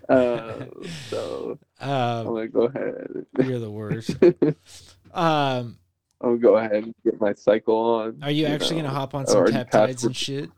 [0.08, 0.66] Uh,
[1.08, 3.26] so I'm um, gonna go ahead.
[3.44, 4.16] you're the worst.
[5.14, 5.78] I'm Um,
[6.20, 8.18] gonna go ahead and get my cycle on.
[8.22, 8.88] are you actually know.
[8.88, 10.50] gonna hop on some peptides and shit?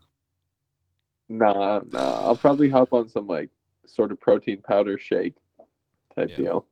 [1.29, 2.21] Nah, nah.
[2.25, 3.49] I'll probably hop on some like
[3.85, 5.35] sort of protein powder shake
[6.15, 6.37] type Yeah.
[6.37, 6.65] deal.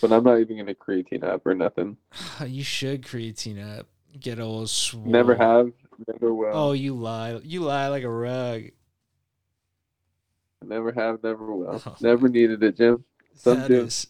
[0.00, 1.96] But I'm not even gonna creatine up or nothing.
[2.46, 3.86] You should creatine up.
[4.18, 5.04] Get all swole.
[5.04, 5.72] Never have,
[6.06, 6.50] never will.
[6.52, 7.40] Oh, you lie.
[7.42, 8.64] You lie like a rug.
[10.62, 11.82] Never have, never will.
[11.86, 13.04] Oh never needed it, Jim.
[13.34, 13.84] Some That do.
[13.84, 14.06] is-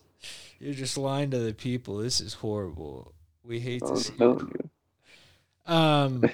[0.60, 1.98] you're just lying to the people.
[1.98, 3.12] This is horrible.
[3.42, 4.12] We hate to I'm see.
[4.20, 4.70] you.
[5.66, 6.24] Um.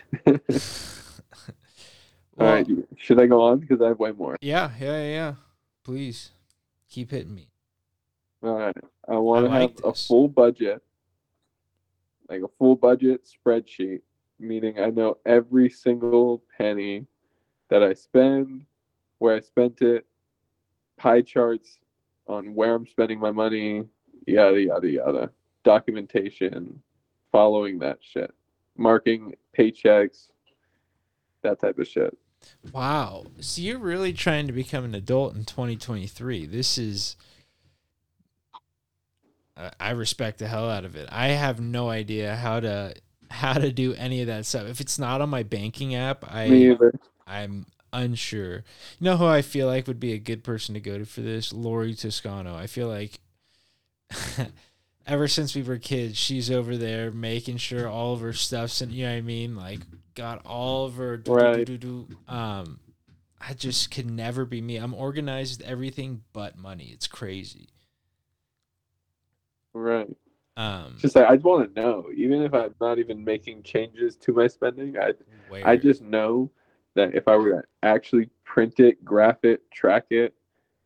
[2.39, 3.59] All well, right, should I go on?
[3.59, 4.37] Because I have way more.
[4.41, 5.35] Yeah, yeah, yeah, yeah.
[5.85, 6.31] Please
[6.89, 7.49] keep hitting me.
[8.43, 8.77] All right.
[9.09, 10.83] I want to like have a full budget,
[12.29, 14.01] like a full budget spreadsheet,
[14.41, 17.07] meaning I know every single penny
[17.69, 18.65] that I spend,
[19.19, 20.07] where I spent it,
[20.97, 21.79] pie charts
[22.27, 23.85] on where I'm spending my money,
[24.27, 25.31] yada, yada, yada.
[25.63, 26.83] Documentation,
[27.31, 28.33] following that shit.
[28.77, 30.31] marking paychecks,
[31.43, 32.17] that type of shit.
[32.73, 33.27] Wow.
[33.41, 36.47] So you're really trying to become an adult in 2023.
[36.47, 37.17] This is.
[39.79, 41.07] I- respect the hell out of it.
[41.13, 42.95] I have no idea how to
[43.31, 44.67] how to do any of that stuff.
[44.67, 46.77] If it's not on my banking app, I
[47.27, 48.57] I'm unsure.
[48.57, 48.63] You
[49.01, 51.53] know who I feel like would be a good person to go to for this?
[51.53, 52.57] Lori Toscano.
[52.57, 53.21] I feel like
[55.07, 58.91] ever since we were kids, she's over there making sure all of her stuff's in.
[58.91, 59.57] You know what I mean?
[59.57, 59.81] Like
[60.15, 61.23] got all of her.
[61.27, 61.69] Right.
[62.29, 62.81] Um,
[63.41, 64.77] I just could never be me.
[64.77, 66.91] I'm organized with everything but money.
[66.93, 67.69] It's crazy.
[69.73, 70.17] Right.
[70.57, 74.17] Um, Just like I just want to know, even if I'm not even making changes
[74.17, 75.13] to my spending, I
[75.65, 76.51] I just know
[76.95, 80.35] that if I were to actually print it, graph it, track it,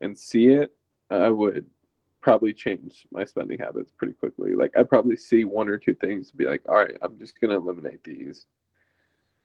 [0.00, 0.70] and see it,
[1.10, 1.66] I would
[2.20, 4.54] probably change my spending habits pretty quickly.
[4.54, 7.40] Like I'd probably see one or two things and be like, all right, I'm just
[7.40, 8.46] gonna eliminate these.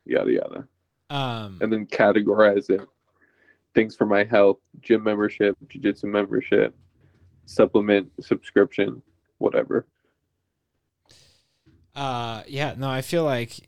[0.05, 0.67] Yada yada.
[1.09, 2.81] um, And then categorize it.
[3.75, 6.75] Things for my health, gym membership, jiu-jitsu membership,
[7.45, 9.01] supplement subscription,
[9.37, 9.85] whatever.
[11.99, 13.59] Uh, yeah, no, I feel like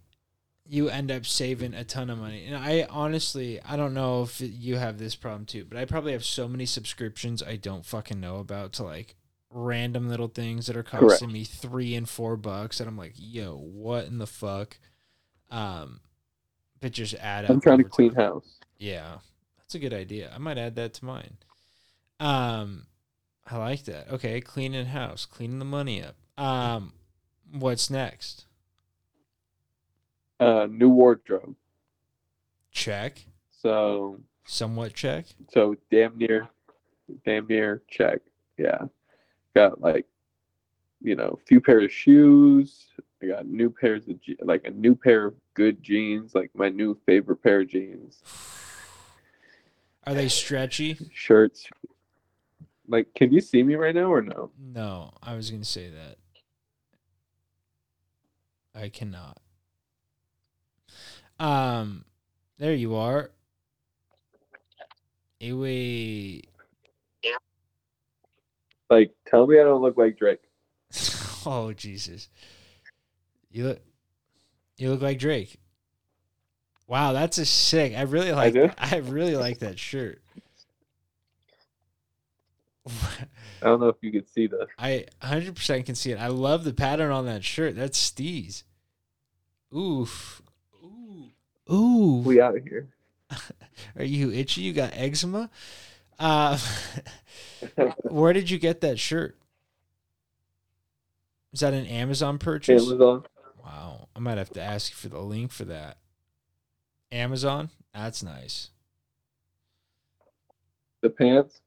[0.65, 2.45] you end up saving a ton of money.
[2.45, 6.13] And I honestly, I don't know if you have this problem too, but I probably
[6.13, 9.15] have so many subscriptions I don't fucking know about to like
[9.49, 11.09] random little things that are Correct.
[11.09, 12.79] costing me three and four bucks.
[12.79, 14.77] And I'm like, yo, what in the fuck?
[15.49, 15.99] Um,
[16.79, 17.51] but just add up.
[17.51, 18.31] I'm trying to clean time.
[18.31, 18.59] house.
[18.77, 19.17] Yeah,
[19.57, 20.31] that's a good idea.
[20.33, 21.35] I might add that to mine.
[22.21, 22.85] Um,
[23.45, 24.09] I like that.
[24.09, 26.15] Okay, cleaning house, cleaning the money up.
[26.41, 26.93] Um,
[27.51, 28.45] what's next?
[30.39, 31.55] Uh, new wardrobe.
[32.71, 33.25] Check.
[33.51, 35.25] So Somewhat check.
[35.53, 36.49] So damn near,
[37.25, 38.19] damn near check.
[38.57, 38.85] Yeah,
[39.55, 40.05] got like,
[41.01, 42.87] you know, a few pairs of shoes.
[43.21, 46.69] I got new pairs of je- like a new pair of good jeans, like my
[46.69, 48.21] new favorite pair of jeans.
[50.07, 50.97] Are they stretchy?
[51.13, 51.67] Shirts.
[52.87, 54.51] Like, can you see me right now or no?
[54.59, 56.17] No, I was gonna say that.
[58.73, 59.37] I cannot.
[61.39, 62.05] Um,
[62.57, 63.31] there you are.
[65.39, 66.41] Anyway,
[68.89, 70.41] Like, tell me I don't look like Drake.
[71.45, 72.29] oh Jesus,
[73.49, 73.79] you look,
[74.77, 75.57] you look like Drake.
[76.87, 77.93] Wow, that's a sick.
[77.97, 78.53] I really like.
[78.53, 78.69] do?
[78.77, 80.21] I really like that shirt.
[83.61, 84.67] I don't know if you could see this.
[84.77, 86.19] I 100% can see it.
[86.19, 87.75] I love the pattern on that shirt.
[87.75, 88.63] That's Steez.
[89.75, 90.41] Oof.
[90.83, 91.73] Ooh.
[91.73, 92.21] Ooh.
[92.25, 92.89] We out of here.
[93.97, 94.61] Are you itchy?
[94.61, 95.49] You got eczema?
[96.19, 96.57] Uh,
[98.03, 99.37] where did you get that shirt?
[101.53, 102.83] Is that an Amazon purchase?
[102.83, 103.25] Amazon.
[103.63, 104.07] Wow.
[104.15, 105.97] I might have to ask you for the link for that.
[107.11, 107.69] Amazon?
[107.93, 108.69] That's nice.
[111.01, 111.61] The pants,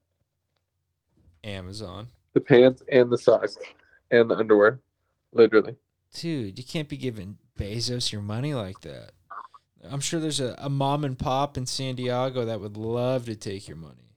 [1.44, 2.08] Amazon.
[2.32, 3.56] the pants, and the socks,
[4.10, 4.80] and the underwear.
[5.32, 5.76] Literally.
[6.14, 9.10] Dude, you can't be giving Bezos your money like that.
[9.88, 13.34] I'm sure there's a, a mom and pop in San Diego that would love to
[13.36, 14.16] take your money.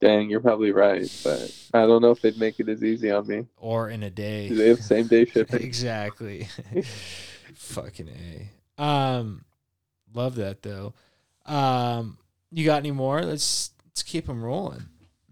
[0.00, 3.26] Dang, you're probably right, but I don't know if they'd make it as easy on
[3.26, 3.46] me.
[3.56, 4.48] Or in a day.
[4.48, 5.62] Do they have same day shipping?
[5.62, 6.48] exactly.
[7.54, 8.82] Fucking A.
[8.82, 9.44] Um
[10.12, 10.92] love that though.
[11.46, 12.18] Um
[12.50, 13.22] you got any more?
[13.22, 14.86] Let's let's keep them rolling.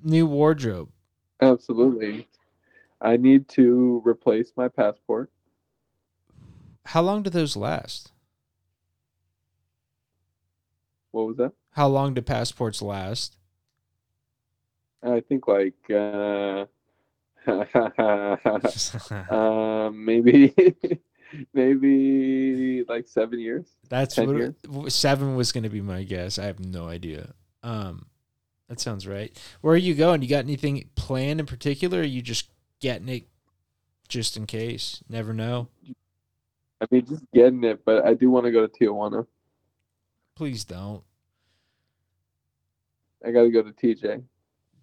[0.04, 0.88] New wardrobe.
[1.40, 2.28] Absolutely.
[3.00, 5.32] I need to replace my passport.
[6.86, 8.12] How long do those last?
[11.10, 11.52] What was that?
[11.72, 13.36] How long do passports last?
[15.02, 16.66] I think like uh
[19.28, 20.54] um maybe
[21.52, 23.66] maybe like seven years.
[23.88, 24.54] That's what years.
[24.94, 26.38] seven was going to be my guess.
[26.38, 27.34] I have no idea.
[27.64, 28.06] Um,
[28.72, 29.38] that sounds right.
[29.60, 30.22] Where are you going?
[30.22, 31.98] You got anything planned in particular?
[31.98, 32.48] Or are you just
[32.80, 33.24] getting it
[34.08, 35.02] just in case?
[35.10, 35.68] Never know.
[36.80, 39.26] I mean just getting it, but I do want to go to Tijuana.
[40.36, 41.02] Please don't,
[43.22, 44.22] I gotta go to TJ.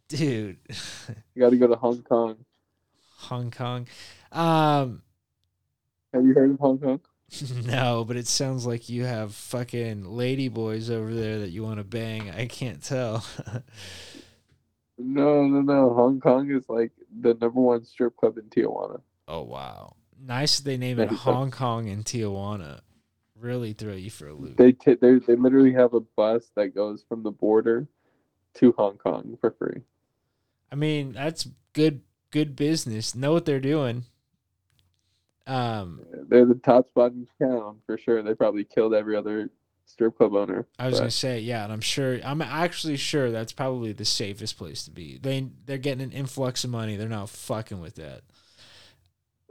[0.08, 0.58] dude.
[0.68, 2.38] you gotta go to Hong Kong.
[3.18, 3.88] Hong Kong.
[4.32, 5.02] Um,
[6.14, 7.00] Have you heard of Hong Kong?
[7.66, 11.78] no, but it sounds like you have fucking lady boys over there that you want
[11.78, 12.32] to bang.
[12.32, 13.26] I can't tell.
[15.02, 15.94] No, no, no.
[15.94, 19.00] Hong Kong is like the number one strip club in Tijuana.
[19.30, 22.82] oh wow, nice that they name it Hong Kong and Tijuana.
[23.40, 24.58] Really throw you for a loop.
[24.58, 27.88] They t- they they literally have a bus that goes from the border
[28.56, 29.84] to Hong Kong for free.
[30.70, 32.02] I mean, that's good
[32.32, 33.16] good business.
[33.16, 34.04] Know what they're doing.
[35.48, 38.22] Um, They're the top spot in town for sure.
[38.22, 39.50] They probably killed every other
[39.86, 40.68] strip club owner.
[40.78, 42.20] I was but- gonna say, yeah, and I'm sure.
[42.24, 45.18] I'm actually sure that's probably the safest place to be.
[45.18, 46.96] They they're getting an influx of money.
[46.96, 48.22] They're not fucking with that.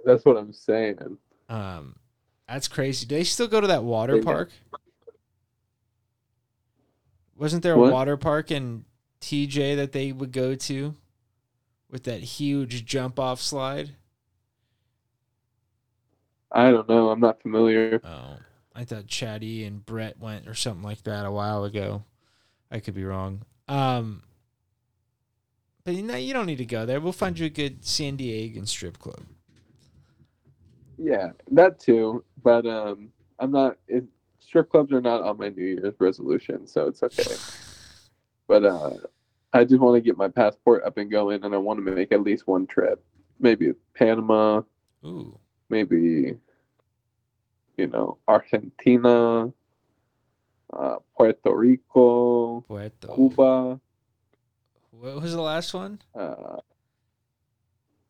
[0.04, 1.18] That's what I'm saying.
[1.48, 1.96] Um,
[2.48, 3.04] that's crazy.
[3.06, 4.50] Do they still go to that water They park?
[7.36, 7.92] Wasn't there a What?
[7.92, 8.84] water park in
[9.20, 10.94] TJ that they would go to
[11.90, 13.96] with that huge jump off slide?
[16.50, 17.10] I don't know.
[17.10, 18.00] I'm not familiar.
[18.04, 18.38] Oh,
[18.74, 22.04] I thought Chatty and Brett went or something like that a while ago.
[22.70, 23.42] I could be wrong.
[23.66, 24.22] Um,
[25.84, 27.00] but you know, you don't need to go there.
[27.00, 29.22] We'll find you a good San Diego strip club.
[30.98, 32.24] Yeah, that too.
[32.42, 33.78] But um, I'm not.
[33.86, 34.04] It,
[34.38, 37.34] strip clubs are not on my New Year's resolution, so it's okay.
[38.46, 38.92] But uh,
[39.52, 42.12] I just want to get my passport up and going, and I want to make
[42.12, 43.04] at least one trip.
[43.38, 44.62] Maybe Panama,
[45.04, 45.38] Ooh,
[45.68, 46.34] maybe
[47.76, 49.52] you know Argentina,
[50.72, 53.14] uh, Puerto Rico, Puerto.
[53.14, 53.80] Cuba,
[54.90, 56.00] What was the last one?
[56.14, 56.56] uh,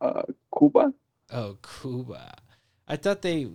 [0.01, 0.23] uh,
[0.57, 0.93] Cuba.
[1.33, 2.35] Oh, Cuba.
[2.87, 3.49] I thought they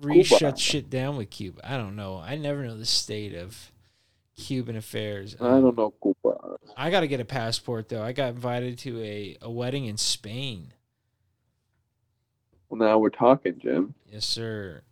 [0.00, 1.60] reshut shit down with Cuba.
[1.68, 2.16] I don't know.
[2.16, 3.72] I never know the state of
[4.36, 5.36] Cuban affairs.
[5.40, 6.56] I don't know Cuba.
[6.76, 8.02] I got to get a passport though.
[8.02, 10.72] I got invited to a, a wedding in Spain.
[12.74, 13.94] Well, now we're talking, Jim.
[14.10, 14.82] Yes, sir.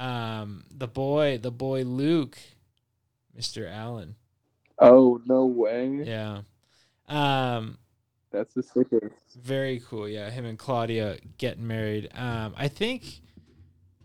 [0.00, 2.36] Um, the boy, the boy Luke,
[3.38, 3.72] Mr.
[3.72, 4.16] Allen.
[4.80, 6.02] Oh no way!
[6.04, 6.40] Yeah.
[7.06, 7.78] Um,
[8.32, 9.14] That's the sickest.
[9.40, 10.08] very cool.
[10.08, 12.10] Yeah, him and Claudia getting married.
[12.16, 13.20] Um, I think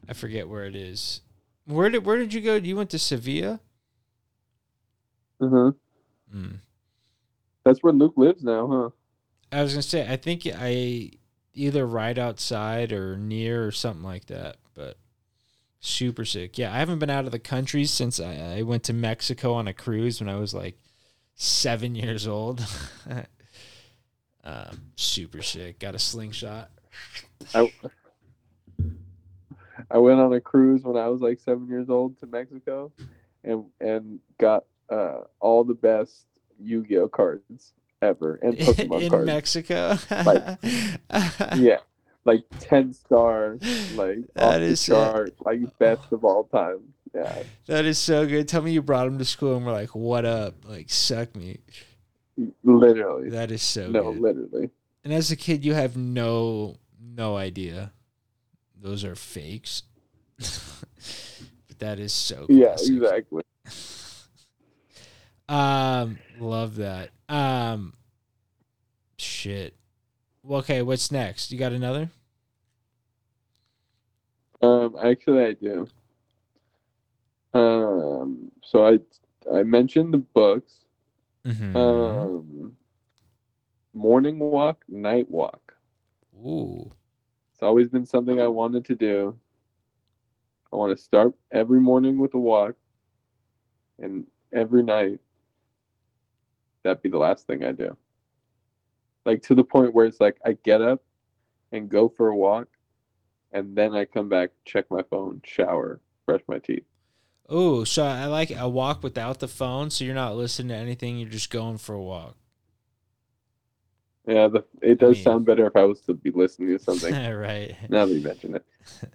[0.08, 1.22] I forget where it is.
[1.66, 2.58] Where did where did you go?
[2.58, 3.60] You went to Sevilla.
[5.42, 5.72] Uh huh.
[6.32, 6.60] Mm.
[7.66, 8.90] That's where Luke lives now, huh?
[9.52, 11.10] I was gonna say I think I
[11.54, 14.58] either right outside or near or something like that.
[14.74, 14.98] But
[15.80, 16.58] super sick.
[16.58, 19.68] Yeah, I haven't been out of the country since I, I went to Mexico on
[19.68, 20.78] a cruise when I was like
[21.36, 22.66] seven years old.
[24.44, 25.80] um, super sick.
[25.80, 26.72] Got a slingshot.
[27.54, 27.72] I
[29.92, 32.92] I went on a cruise when I was like seven years old to Mexico,
[33.44, 36.26] and and got uh, all the best
[36.60, 37.74] Yu-Gi-Oh cards
[38.04, 39.26] ever and Pokemon in cards.
[39.26, 39.98] Mexico.
[40.26, 40.60] Like,
[41.58, 41.78] yeah,
[42.26, 43.62] like ten stars,
[43.96, 46.94] like That is, chart, like best of all time.
[47.16, 48.48] Yeah, that is so good.
[48.48, 51.60] Tell me you brought him to school and we're like, "What up?" Like, suck me.
[52.64, 53.30] literally.
[53.30, 54.22] That is so no, good.
[54.22, 54.70] literally.
[55.04, 57.92] And as a kid, you have no no idea
[58.80, 59.84] those are fakes.
[60.38, 62.96] but that is so Yeah, classic.
[62.96, 63.44] exactly.
[65.54, 67.12] Um, love that.
[67.30, 67.94] Um,
[69.18, 69.76] shit.
[70.42, 71.52] Well, okay, what's next?
[71.52, 72.10] You got another?
[74.64, 75.88] Um, actually, I do.
[77.54, 79.00] Um, so I
[79.54, 80.74] I mentioned the books.
[81.46, 81.76] Mm-hmm.
[81.78, 82.76] Um,
[83.94, 85.76] morning walk, night walk.
[86.36, 86.92] Ooh.
[87.54, 89.38] It's always been something I wanted to do.
[90.72, 92.74] I want to start every morning with a walk,
[94.00, 95.20] and every night,
[96.84, 97.96] that'd be the last thing I do.
[99.26, 101.02] Like to the point where it's like I get up
[101.72, 102.68] and go for a walk,
[103.52, 106.84] and then I come back, check my phone, shower, brush my teeth.
[107.50, 111.18] Oh, so I like a walk without the phone, so you're not listening to anything.
[111.18, 112.36] You're just going for a walk.
[114.28, 117.14] Yeah, the, it does mean- sound better if I was to be listening to something.
[117.36, 117.76] right.
[117.90, 118.66] now that you mention it,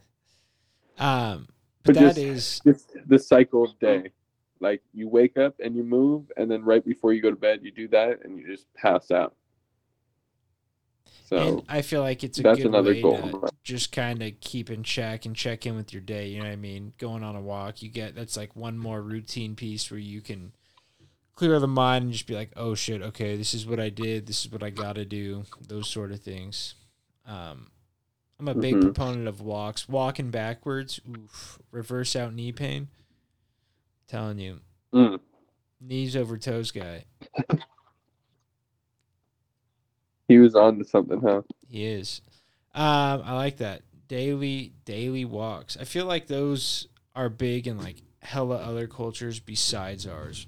[0.99, 1.49] Um,
[1.85, 4.11] but, But that just- is just the cycle of day.
[4.61, 7.61] Like you wake up and you move, and then right before you go to bed,
[7.63, 9.35] you do that, and you just pass out.
[11.27, 13.21] So and I feel like it's a that's good another way goal.
[13.21, 16.29] to just kind of keep in check and check in with your day.
[16.29, 16.95] You know what I mean?
[16.99, 20.53] Going on a walk, you get that's like one more routine piece where you can
[21.35, 24.27] clear the mind and just be like, "Oh shit, okay, this is what I did.
[24.27, 26.75] This is what I got to do." Those sort of things.
[27.27, 27.71] Um,
[28.41, 28.81] I'm a big Mhm.
[28.81, 29.89] proponent of walks.
[29.89, 32.89] Walking backwards, oof, reverse out knee pain.
[34.09, 34.61] Telling you,
[34.93, 35.21] Mm.
[35.81, 37.05] knees over toes guy.
[40.27, 41.43] He was on to something, huh?
[41.69, 42.21] He is.
[42.75, 43.83] Um, I like that.
[44.09, 45.77] Daily daily walks.
[45.77, 50.47] I feel like those are big in like hella other cultures besides ours.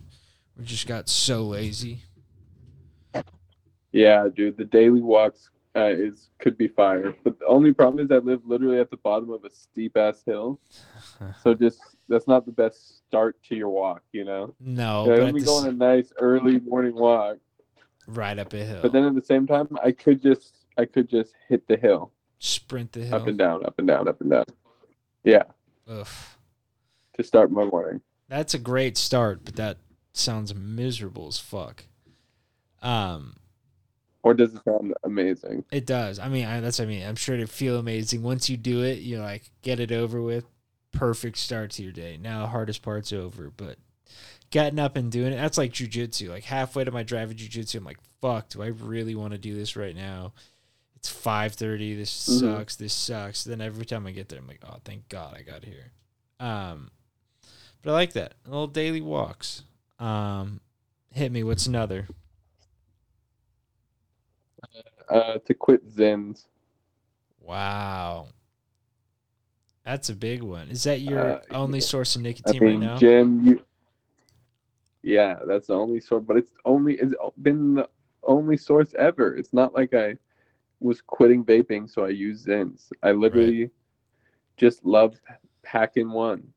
[0.57, 2.03] We just got so lazy.
[3.93, 4.57] Yeah, dude.
[4.57, 8.41] The daily walks uh, is could be fire, but the only problem is I live
[8.47, 10.61] literally at the bottom of a steep ass hill,
[11.43, 14.55] so just that's not the best start to your walk, you know.
[14.61, 17.39] No, Yeah, but let at me the go on a nice early morning walk,
[18.07, 18.79] right up a hill.
[18.83, 22.13] but then at the same time, I could just I could just hit the hill
[22.39, 23.17] sprint the hill.
[23.17, 24.45] Up and down, up and down, up and down.
[25.25, 25.43] Yeah,
[25.89, 26.07] Ugh.
[27.15, 28.01] to start my morning.
[28.29, 29.79] That's a great start, but that
[30.13, 31.85] sounds miserable as fuck.
[32.81, 33.37] Um,
[34.23, 35.65] Or does it sound amazing?
[35.73, 36.19] it does.
[36.21, 37.05] I mean, I, that's what I mean.
[37.07, 39.01] I'm sure to feel amazing once you do it.
[39.01, 40.45] You like get it over with.
[40.93, 42.18] Perfect start to your day.
[42.20, 43.76] Now the hardest part's over, but
[44.51, 45.36] getting up and doing it.
[45.36, 46.28] That's like jujitsu.
[46.28, 48.49] Like halfway to my drive of jujitsu, I'm like, fuck.
[48.49, 50.32] Do I really want to do this right now?
[50.97, 51.95] It's five thirty.
[51.95, 52.41] This Mhm.
[52.41, 52.76] sucks.
[52.76, 53.45] This sucks.
[53.45, 55.93] Then every time I get there, I'm like, oh, thank God I got here.
[56.41, 56.91] Um,
[57.82, 59.62] but I like that little daily walks.
[59.99, 60.61] Um,
[61.12, 61.43] hit me.
[61.45, 62.09] What's another?
[65.09, 66.45] Uh, to quit Zyns.
[67.41, 68.28] Wow.
[69.85, 70.68] That's a big one.
[70.68, 71.85] Is that your Uh, only yeah.
[71.85, 72.99] source of I nicotine right mean, now?
[72.99, 73.64] Jim, you.
[75.03, 77.89] Yeah, that's the only source, but it's only it's been the
[78.22, 79.35] only source ever.
[79.35, 80.16] It's not like I
[80.81, 82.91] was quitting vaping, so I use Zyns.
[83.03, 83.70] I literally
[84.59, 85.18] just love
[85.62, 86.53] packing one,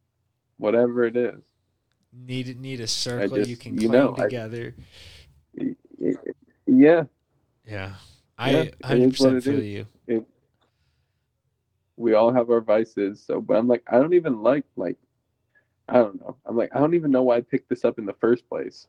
[0.58, 1.42] whatever it is.
[2.12, 4.76] Need need a circle you can you know, together.
[5.56, 5.76] Y-
[6.68, 7.04] Yeah,
[7.66, 7.66] yeah.
[7.66, 7.94] Yeah,
[8.38, 9.86] I it is 100% what it feel you.
[11.98, 13.24] We all have our vices.
[13.26, 14.98] So, but I'm like, I don't even like like,
[15.90, 16.38] I don't know.
[16.46, 18.88] I'm like, I don't even know why I picked this up in the first place.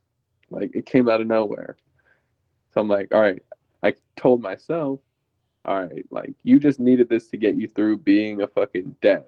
[0.51, 1.77] Like, it came out of nowhere.
[2.73, 3.43] So I'm like, all right.
[3.83, 5.01] I told myself,
[5.67, 9.25] all right, like you just needed this to get you through being a fucking dev,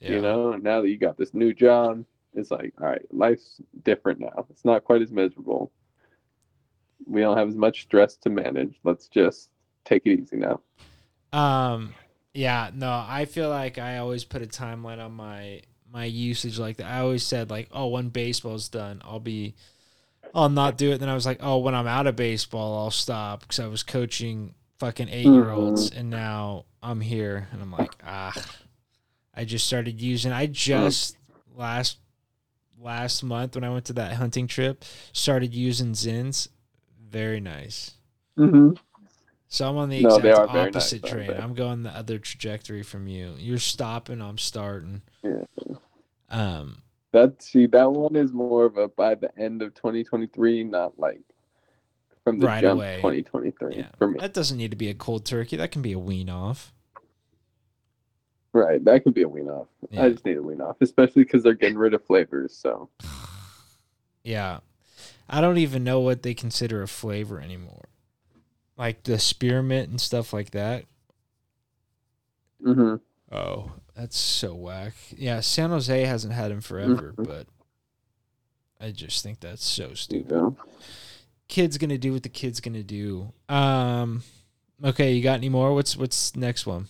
[0.00, 0.12] Yeah.
[0.12, 0.52] you know.
[0.52, 2.04] And now that you got this new job,
[2.34, 4.46] it's like, all right, life's different now.
[4.50, 5.70] It's not quite as miserable.
[7.06, 8.78] We don't have as much stress to manage.
[8.84, 9.50] Let's just
[9.84, 10.60] take it easy now.
[11.32, 11.94] Um
[12.34, 15.62] yeah, no, I feel like I always put a timeline on my
[15.92, 16.86] my usage like that.
[16.86, 19.54] I always said like, "Oh, when baseball's done, I'll be
[20.34, 22.90] I'll not do it." Then I was like, "Oh, when I'm out of baseball, I'll
[22.90, 28.34] stop" cuz I was coaching fucking 8-year-olds and now I'm here and I'm like, "Ah,
[29.34, 31.16] I just started using I just
[31.54, 31.98] last
[32.80, 36.48] last month when I went to that hunting trip started using Zyns.
[36.98, 37.92] Very nice.
[38.38, 38.72] Mm-hmm.
[39.52, 41.30] So I'm on the exact are very nice, opposite train.
[41.30, 43.34] I'm going the other trajectory from you.
[43.36, 45.02] You're stopping, I'm starting.
[45.22, 45.44] Yeah.
[46.30, 46.78] Um,
[47.12, 51.20] That see that one is more of a by the end of 2023, not like
[52.24, 52.96] from the Right jump away.
[52.96, 53.88] 2023 yeah.
[53.98, 54.18] for me.
[54.20, 55.56] That doesn't need to be a cold turkey.
[55.56, 56.72] That can be a wean off.
[58.54, 59.68] Right, that could be a wean off.
[59.90, 60.04] Yeah.
[60.04, 62.56] I just need a wean off, especially because they're getting rid of flavors.
[62.56, 62.88] So
[64.24, 64.60] Yeah.
[65.28, 67.84] I don't even know what they consider a flavor anymore.
[68.76, 70.84] Like the spearmint and stuff like that.
[72.62, 72.96] hmm
[73.30, 74.92] Oh, that's so whack.
[75.16, 77.26] Yeah, San Jose hasn't had him forever, Mhm.
[77.26, 77.46] but
[78.80, 80.56] I just think that's so stupid.
[81.48, 83.32] Kid's gonna do what the kid's gonna do.
[83.48, 84.22] Um,
[84.84, 85.74] okay, you got any more?
[85.74, 86.88] What's what's next one?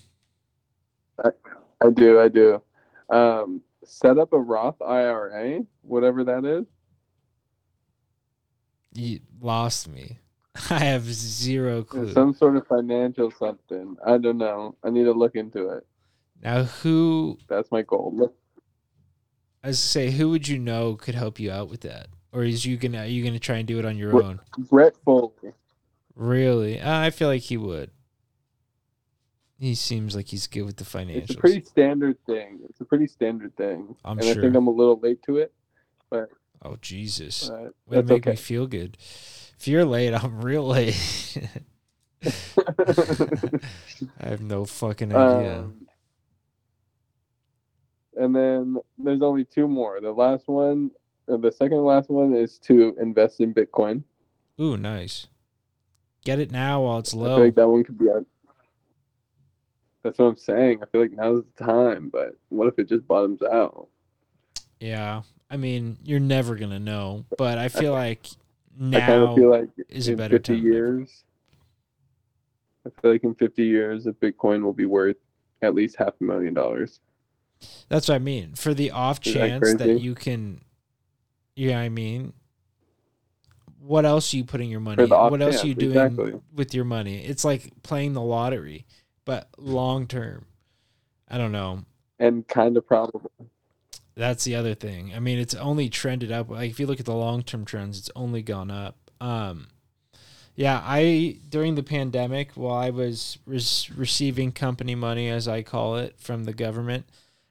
[1.18, 2.62] I do, I do.
[3.08, 6.64] Um, set up a Roth IRA, whatever that is.
[8.94, 10.18] You lost me.
[10.70, 12.12] I have zero clue.
[12.12, 13.96] Some sort of financial something.
[14.06, 14.76] I don't know.
[14.84, 15.86] I need to look into it.
[16.42, 17.38] Now, who?
[17.48, 18.12] That's my goal.
[18.14, 18.34] Look,
[19.64, 22.44] I was to say, who would you know could help you out with that, or
[22.44, 24.40] is you gonna are you gonna try and do it on your What- own?
[24.58, 25.54] Brett Foley.
[26.14, 26.78] Really?
[26.80, 27.90] Uh, I feel like he would.
[29.58, 31.22] He seems like he's good with the financials.
[31.22, 32.58] It's a pretty standard thing.
[32.68, 33.94] It's a pretty standard thing.
[34.04, 35.52] I'm and I think I'm a little late to it,
[36.10, 36.28] but
[36.62, 37.48] oh Jesus!
[37.48, 38.98] uh, that's make me feel good.
[39.62, 41.38] If you're late, I'm real late.
[42.24, 42.30] I
[44.18, 45.58] have no fucking idea.
[45.60, 45.86] um,
[48.16, 50.00] and then there's only two more.
[50.00, 50.90] The last one,
[51.32, 54.02] uh, the second last one is to invest in Bitcoin.
[54.60, 55.28] Ooh, nice.
[56.24, 57.36] Get it now while it's I low.
[57.36, 58.08] feel like that one could be.
[60.02, 60.80] That's what I'm saying.
[60.82, 63.86] I feel like now's the time, but what if it just bottoms out?
[64.80, 65.22] Yeah.
[65.48, 68.26] I mean, you're never gonna know, but I feel like
[68.80, 71.24] I kind of feel like is a in better 50 time years.
[72.86, 75.16] I feel like in 50 years, a Bitcoin will be worth
[75.62, 77.00] at least half a million dollars.
[77.88, 78.54] that's what I mean.
[78.54, 80.00] For the off Is chance that, crazy?
[80.00, 80.62] you can,
[81.54, 82.32] yeah, I mean,
[83.78, 85.04] what else are you putting your money?
[85.04, 86.40] What else are you doing exactly.
[86.54, 87.24] with your money?
[87.24, 88.86] It's like playing the lottery,
[89.24, 90.46] but long term.
[91.28, 91.84] I don't know.
[92.18, 93.30] And kind of probable.
[94.14, 95.12] That's the other thing.
[95.14, 96.50] I mean, it's only trended up.
[96.50, 98.96] Like if you look at the long term trends, it's only gone up.
[99.20, 99.68] Um,
[100.54, 105.96] yeah, I during the pandemic, while I was res- receiving company money, as I call
[105.96, 107.06] it, from the government,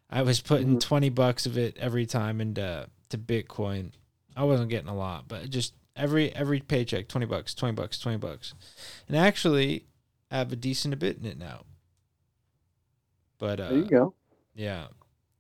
[0.10, 0.82] I was putting Mhm.
[0.82, 3.92] twenty bucks of it every time into to Bitcoin.
[4.36, 8.18] I wasn't getting a lot, but just every every paycheck, twenty bucks, twenty bucks, twenty
[8.20, 8.54] bucks,
[9.08, 9.86] and actually,
[10.30, 11.64] I have a decent bit in it now.
[13.40, 14.14] But There you uh, go.
[14.54, 14.88] yeah,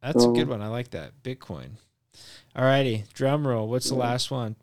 [0.01, 0.61] that's a good one.
[0.61, 1.71] I like that Bitcoin.
[2.55, 3.67] Alrighty, drum roll.
[3.67, 4.55] What's the last one?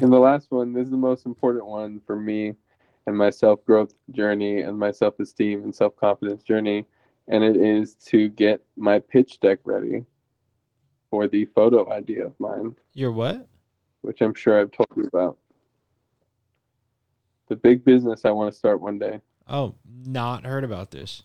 [0.00, 2.54] And the last one, this is the most important one for me
[3.06, 6.84] and my self growth journey and my self esteem and self confidence journey.
[7.26, 10.04] And it is to get my pitch deck ready
[11.10, 13.46] for the photo idea of mine, Your what?
[14.02, 15.36] which I'm sure I've told you about.
[17.48, 19.20] The big business I want to start one day.
[19.48, 19.74] Oh,
[20.06, 21.22] not heard about this.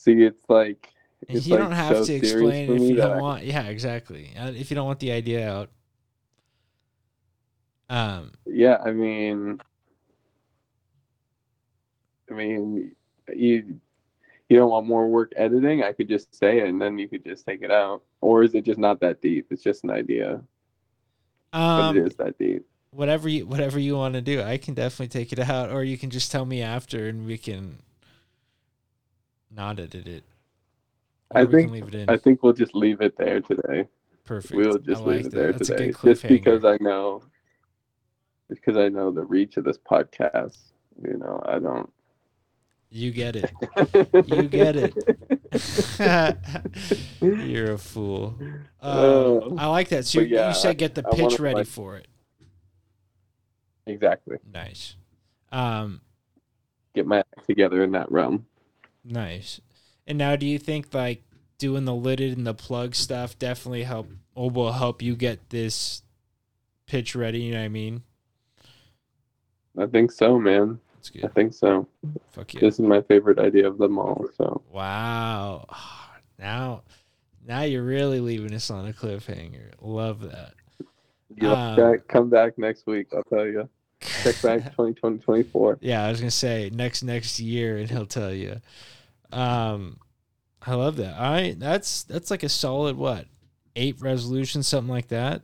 [0.00, 0.92] See, it's like
[1.28, 3.42] it's you like don't have so to explain it if you don't I- want.
[3.42, 4.30] Yeah, exactly.
[4.38, 5.70] Uh, If you don't want the idea out.
[7.90, 8.30] Um.
[8.46, 9.60] Yeah, I mean,
[12.30, 12.92] I mean,
[13.34, 13.80] you
[14.48, 15.82] you don't want more work editing?
[15.82, 18.02] I could just say it, and then you could just take it out.
[18.20, 19.48] Or is it just not that deep?
[19.50, 20.40] It's just an idea,
[21.50, 21.96] but Um.
[21.96, 22.64] it is that deep.
[22.92, 25.98] Whatever you whatever you want to do, I can definitely take it out, or you
[25.98, 27.80] can just tell me after, and we can
[29.50, 30.24] not edit it.
[31.34, 32.08] I Or think- leave it in.
[32.10, 33.88] I think we'll just leave it there today.
[34.24, 34.54] Perfect.
[34.54, 35.36] We'll just I leave it that.
[35.36, 36.64] there That's today, just because.
[36.64, 37.22] I know,
[38.48, 40.58] because I know the reach of this podcast.
[41.02, 41.90] You know, I don't.
[42.90, 43.50] You get it.
[44.28, 44.94] You get it.
[47.20, 48.34] You're a fool.
[48.82, 48.86] Uh,
[49.36, 50.06] Uh, I like that.
[50.06, 52.06] So you, yeah, you said get the I pitch ready like- for it.
[53.86, 54.38] exactly.
[54.52, 54.96] Nice.
[55.52, 56.00] Um,
[56.94, 58.46] Get my act together in that realm.
[59.04, 59.60] Nice.
[60.06, 61.22] And now, do you think like
[61.58, 66.02] doing the lidded and the plug stuff definitely help or will help you get this
[66.86, 67.40] pitch ready?
[67.40, 68.02] You know what I mean?
[69.78, 70.80] I think so, man.
[70.94, 71.86] That's I think so.
[72.32, 72.60] Fuck yeah.
[72.60, 74.26] This is my favorite idea of them all.
[74.36, 75.66] So Wow.
[76.40, 76.82] Now,
[77.44, 79.72] now you're really leaving us on a cliffhanger.
[79.80, 80.52] Love that.
[81.34, 83.08] you'll Um, come back next week.
[83.12, 83.68] I'll tell you.
[84.00, 85.78] Check back 2020, 24.
[85.80, 88.60] Yeah, I was gonna say next next year, and he'll tell you.
[89.32, 89.98] Um,
[90.62, 91.14] I love that.
[91.16, 93.26] All right, that's that's like a solid what
[93.76, 95.42] eight resolutions, something like that.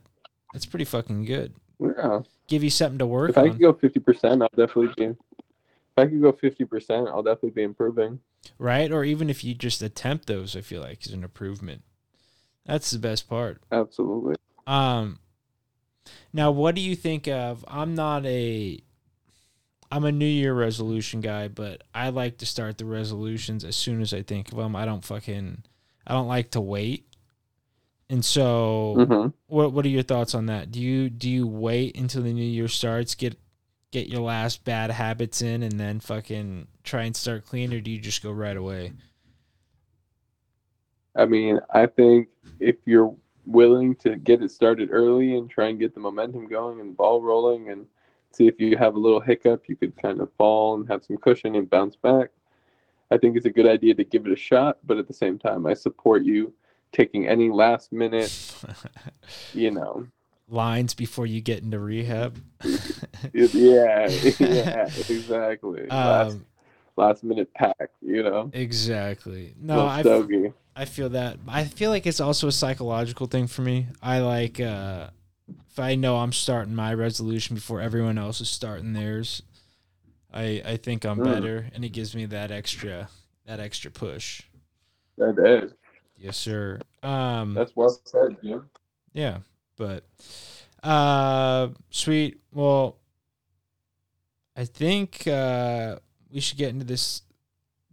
[0.53, 1.53] That's pretty fucking good.
[1.79, 2.21] Yeah.
[2.47, 5.05] Give you something to work If I on, could go 50%, I'll definitely be.
[5.05, 5.17] If
[5.97, 8.19] I could go 50%, I'll definitely be improving.
[8.59, 8.91] right?
[8.91, 11.83] Or even if you just attempt those, I feel like is an improvement.
[12.65, 13.61] That's the best part.
[13.71, 14.35] Absolutely.
[14.67, 15.19] Um,
[16.33, 17.63] now what do you think of?
[17.67, 18.79] I'm not a,
[19.91, 24.01] I'm a New Year resolution guy, but I like to start the resolutions as soon
[24.01, 24.75] as I think of them.
[24.75, 25.63] I don't fucking,
[26.05, 27.07] I don't like to wait.
[28.09, 30.71] And so, hmm what what are your thoughts on that?
[30.71, 33.37] Do you do you wait until the new year starts, get
[33.91, 37.91] get your last bad habits in, and then fucking try and start clean, or do
[37.91, 38.93] you just go right away?
[41.15, 42.29] I mean, I think
[42.59, 43.15] if you're
[43.45, 46.95] willing to get it started early and try and get the momentum going and the
[46.95, 47.85] ball rolling and
[48.31, 51.17] see if you have a little hiccup, you could kind of fall and have some
[51.17, 52.29] cushion and bounce back.
[53.11, 55.37] I think it's a good idea to give it a shot, but at the same
[55.37, 56.53] time, I support you
[56.91, 58.55] taking any last minute,
[59.53, 60.07] you know,
[60.47, 62.39] Lines before you get into rehab.
[63.33, 64.07] yeah,
[64.39, 65.89] yeah, exactly.
[65.89, 66.37] Um, last
[66.97, 69.53] minute pack, you know, exactly.
[69.59, 70.05] No, I, f-.
[70.75, 71.37] I feel that.
[71.47, 73.87] I feel like it's also a psychological thing for me.
[74.01, 75.09] I like uh
[75.69, 79.41] if I know I'm starting my resolution before everyone else is starting theirs,
[80.33, 81.23] I I think I'm Mm.
[81.23, 83.09] better and it gives me that extra
[83.45, 84.41] that extra push.
[85.17, 85.73] That is.
[86.17, 86.79] Yes, sir.
[87.03, 88.69] Um That's well said, Jim.
[89.13, 89.39] yeah,
[89.77, 90.05] but
[90.83, 92.39] uh sweet.
[92.53, 92.97] Well,
[94.55, 95.97] I think uh
[96.35, 97.21] we should get into this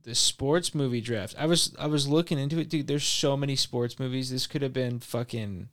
[0.02, 1.36] this sports movie draft.
[1.38, 2.88] I was I was looking into it, dude.
[2.88, 4.30] There's so many sports movies.
[4.30, 5.68] This could have been fucking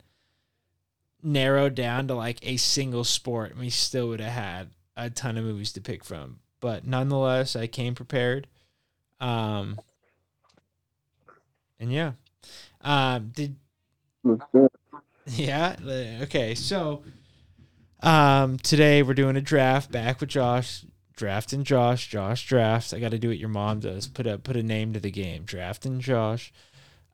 [1.20, 5.36] narrowed down to like a single sport, and we still would have had a ton
[5.36, 6.38] of movies to pick from.
[6.60, 8.46] But nonetheless, I came prepared.
[9.20, 9.80] Um,
[11.80, 12.12] and yeah,
[12.82, 13.56] um, did
[14.22, 14.72] Let's do it.
[15.26, 15.74] yeah.
[16.22, 16.54] Okay.
[16.54, 17.02] So,
[18.00, 20.84] um, today we're doing a draft back with Josh.
[21.20, 22.08] Draft and Josh.
[22.08, 22.94] Josh drafts.
[22.94, 24.06] I got to do what your mom does.
[24.06, 25.42] Put a put a name to the game.
[25.44, 26.50] Drafting Josh.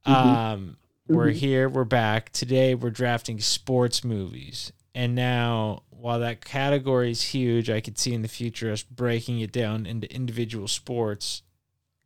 [0.06, 0.12] Mhm.
[0.14, 0.76] Um,
[1.08, 1.34] we're Mhm.
[1.34, 1.68] here.
[1.68, 2.76] We're back today.
[2.76, 4.70] We're drafting sports movies.
[4.94, 9.40] And now, while that category is huge, I could see in the future us breaking
[9.40, 11.42] it down into individual sports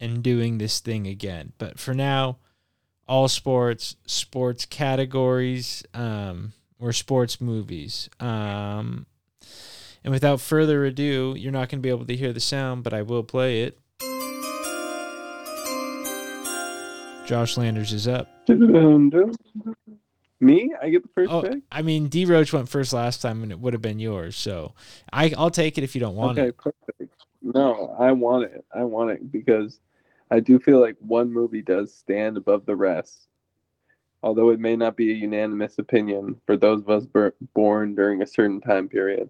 [0.01, 1.53] and doing this thing again.
[1.59, 2.39] But for now,
[3.07, 8.09] all sports, sports categories, um, or sports movies.
[8.19, 9.05] Um,
[10.05, 12.93] and without further ado, you're not going to be able to hear the sound, but
[12.95, 13.79] I will play it.
[17.27, 18.29] Josh Landers is up.
[20.43, 20.73] Me?
[20.83, 21.59] I get the first Oh, pick?
[21.71, 24.37] I mean, D Roach went first last time, and it would have been yours.
[24.37, 24.73] So
[25.13, 26.57] I, I'll take it if you don't want Okay, it.
[26.67, 27.15] Okay, perfect.
[27.43, 28.65] No, I want it.
[28.75, 29.81] I want it because
[30.31, 33.29] I do feel like one movie does stand above the rest.
[34.23, 37.05] Although it may not be a unanimous opinion for those of us
[37.55, 39.29] born during a certain time period,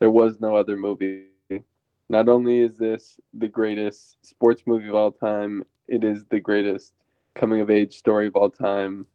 [0.00, 1.26] there was no other movie.
[2.08, 6.92] Not only is this the greatest sports movie of all time, it is the greatest
[7.36, 9.06] coming of age story of all time,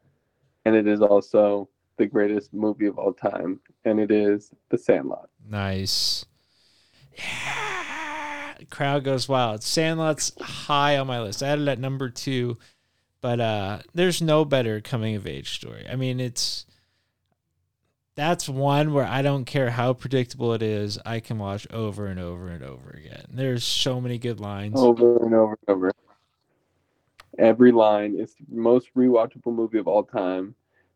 [0.63, 1.67] and it is also
[1.97, 5.29] the greatest movie of all time, and it is The Sandlot.
[5.45, 6.25] Nice.
[7.17, 8.53] Yeah.
[8.69, 9.63] Crowd goes wild.
[9.63, 11.43] Sandlot's high on my list.
[11.43, 12.57] I had it at number two,
[13.21, 15.85] but uh, there's no better coming of age story.
[15.89, 16.65] I mean, it's
[18.15, 20.97] that's one where I don't care how predictable it is.
[21.05, 23.25] I can watch over and over and over again.
[23.29, 24.79] There's so many good lines.
[24.79, 25.91] Over and over and over.
[27.37, 30.55] Every line is the most rewatchable movie of all time.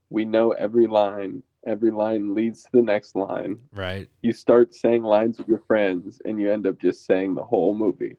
[0.10, 1.44] We know every line.
[1.68, 3.60] Every line leads to the next line.
[3.74, 4.08] Right.
[4.22, 7.76] You start saying lines with your friends, and you end up just saying the whole
[7.76, 8.16] movie.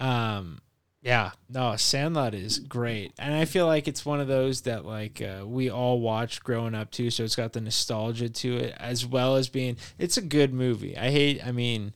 [0.00, 0.60] Um,
[1.00, 5.22] yeah, no, Sandlot is great, and I feel like it's one of those that like
[5.22, 7.10] uh, we all watched growing up too.
[7.10, 10.96] So it's got the nostalgia to it, as well as being it's a good movie.
[10.96, 11.94] I hate, I mean,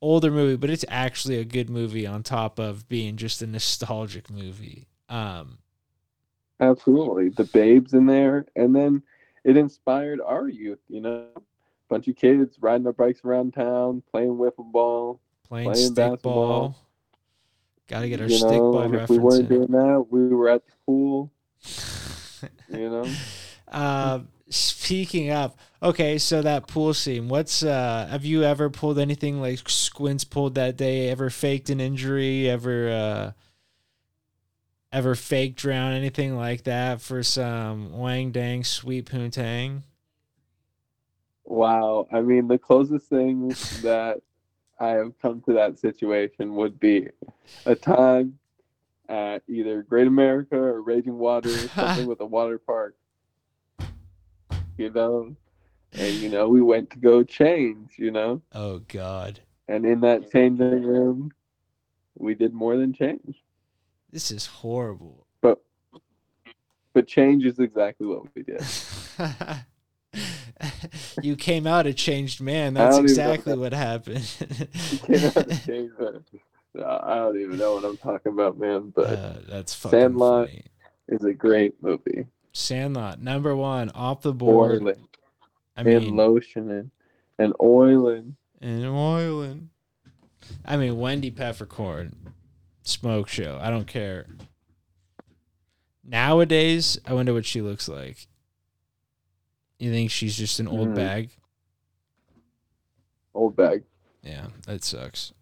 [0.00, 4.30] older movie, but it's actually a good movie on top of being just a nostalgic
[4.30, 4.86] movie.
[5.08, 5.58] Um,
[6.60, 9.02] Absolutely, the babes in there, and then
[9.44, 10.78] it inspired our youth.
[10.88, 11.26] You know,
[11.88, 16.22] bunch of kids riding their bikes around town, playing wiffle ball, playing, Playing stick basketball.
[16.22, 16.76] ball.
[17.88, 19.46] Got to get our you stick know, ball and if reference we weren't in.
[19.46, 21.32] doing that, we were at the pool.
[22.68, 23.18] You know,
[23.68, 24.20] Uh,
[24.50, 27.28] speaking of, okay, so that pool scene.
[27.28, 28.06] What's uh?
[28.10, 31.08] Have you ever pulled anything like Squints pulled that day?
[31.08, 32.48] Ever faked an injury?
[32.50, 33.32] Ever uh?
[34.92, 39.82] Ever fake drown anything like that for some wang dang sweet poontang?
[41.44, 42.06] wow.
[42.12, 43.48] I mean, the closest thing
[43.82, 44.20] that
[44.80, 47.08] I have come to that situation would be
[47.66, 48.38] a time
[49.08, 52.96] at either Great America or Raging Water, something with a water park.
[54.76, 55.36] You know,
[55.92, 57.92] and you know we went to go change.
[57.96, 61.30] You know, Oh God, and in that changing room,
[62.18, 63.42] we did more than change.
[64.10, 65.26] this is horrible.
[65.40, 65.62] But
[66.92, 68.62] but change is exactly what we did.
[71.22, 72.74] you came out a changed man.
[72.74, 74.30] That's don't even know exactly what happened.
[74.92, 75.34] You cannot
[75.66, 76.22] change that.
[76.84, 78.92] I don't even know what I'm talking about, man.
[78.94, 80.48] But Uh, that's fucking Sandlot.
[80.48, 80.64] funny.
[81.08, 82.26] it's a great movie.
[82.52, 84.82] Sandlot, number one, off the board.
[84.82, 85.06] Oiling
[85.76, 86.90] I and mean, lotioning
[87.38, 88.36] and oiling.
[88.60, 89.70] and oiling.
[90.64, 92.14] I mean, Wendy Peppercorn,
[92.82, 93.58] smoke show.
[93.60, 94.26] I don't care.
[96.04, 98.26] Nowadays, I wonder what she looks like.
[99.78, 100.94] You think she's just an old Mm.
[100.94, 101.30] bag?
[103.34, 103.82] Old bag.
[104.22, 105.32] Yeah, that sucks.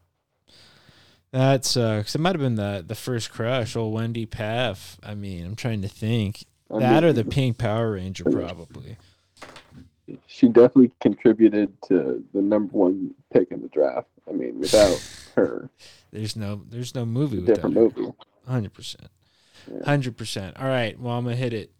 [1.30, 2.14] That sucks.
[2.14, 4.98] It might have been the the first crush, old Wendy Paff.
[5.02, 6.44] I mean, I'm trying to think.
[6.70, 8.96] I that mean, or the Pink Power Ranger, probably.
[10.26, 14.08] She definitely contributed to the number one pick in the draft.
[14.28, 14.98] I mean, without
[15.36, 15.70] her,
[16.10, 17.82] There's no there's no movie without different her.
[17.82, 18.12] movie.
[18.46, 19.08] Hundred percent.
[19.84, 20.56] Hundred percent.
[20.58, 20.98] All right.
[20.98, 21.72] Well, I'm gonna hit it.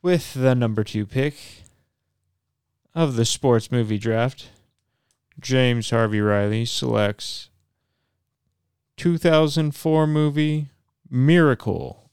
[0.00, 1.36] With the number two pick
[2.94, 4.50] of the sports movie draft,
[5.40, 7.50] James Harvey Riley selects
[8.96, 10.68] 2004 movie
[11.10, 12.10] Miracle.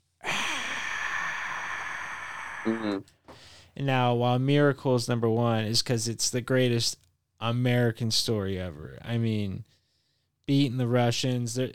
[2.66, 3.04] Mhm.
[3.76, 6.98] And now, while Miracle is number one, is because it's the greatest
[7.40, 8.98] American story ever.
[9.04, 9.66] I mean,
[10.46, 11.74] beating the Russians, they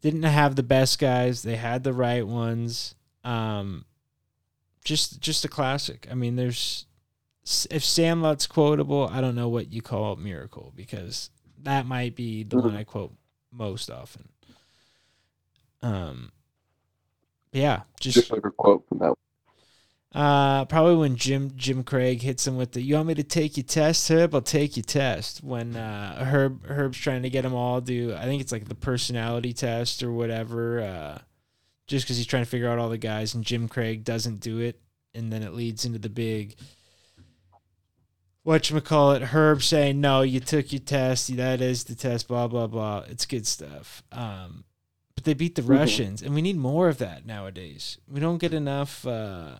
[0.00, 2.94] didn't have the best guys; they had the right ones.
[3.24, 3.84] Um,
[4.84, 6.08] just, just a classic.
[6.10, 6.86] I mean, there's
[7.70, 11.30] if Sandlot's quotable, I don't know what you call Miracle because
[11.62, 13.14] that might be the one I quote
[13.50, 14.28] most often.
[15.82, 16.30] Um,
[17.52, 19.14] yeah, Just like a quote from that.
[20.14, 23.56] uh, probably when Jim Jim Craig hits him with the "You want me to take
[23.56, 24.34] your test, Herb?
[24.34, 28.24] I'll take your test." When uh, Herb Herb's trying to get them all do, I
[28.24, 30.80] think it's like the personality test or whatever.
[30.80, 31.18] Uh,
[31.92, 34.58] just because he's trying to figure out all the guys, and Jim Craig doesn't do
[34.58, 34.80] it,
[35.14, 36.56] and then it leads into the big.
[38.42, 39.22] What you call it?
[39.22, 41.36] Herb saying, "No, you took your test.
[41.36, 43.04] That is the test." Blah blah blah.
[43.08, 44.02] It's good stuff.
[44.10, 44.64] Um,
[45.14, 45.68] but they beat the Mhm.
[45.68, 47.98] Russians, and we need more of that nowadays.
[48.08, 49.06] We don't get enough.
[49.06, 49.58] Uh,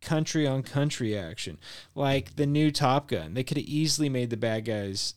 [0.00, 1.58] country on country action.
[1.94, 3.34] Like the new Top Gun.
[3.34, 5.14] They could have easily made the bad guys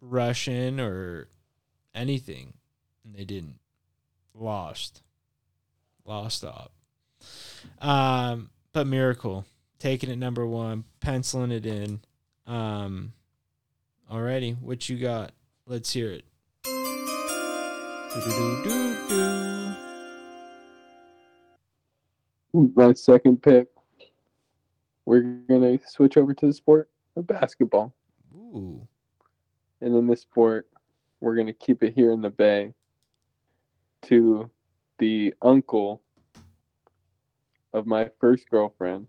[0.00, 1.28] Russian or
[1.94, 2.54] anything.
[3.04, 3.58] And they didn't.
[4.34, 5.02] Lost.
[6.04, 6.72] Lost op.
[7.80, 9.44] Um, but Miracle.
[9.78, 12.00] taking it number one, penciling it in.
[12.46, 13.12] Um,
[14.10, 15.32] alrighty, what you got?
[15.66, 16.24] Let's hear it.
[22.52, 23.68] My second pick.
[25.04, 27.92] We're gonna switch over to the sport of basketball.
[28.34, 28.86] Ooh,
[29.80, 30.68] And in this sport,
[31.20, 32.72] we're going to keep it here in the Bay
[34.02, 34.50] to
[35.02, 36.00] the uncle
[37.72, 39.08] of my first girlfriend,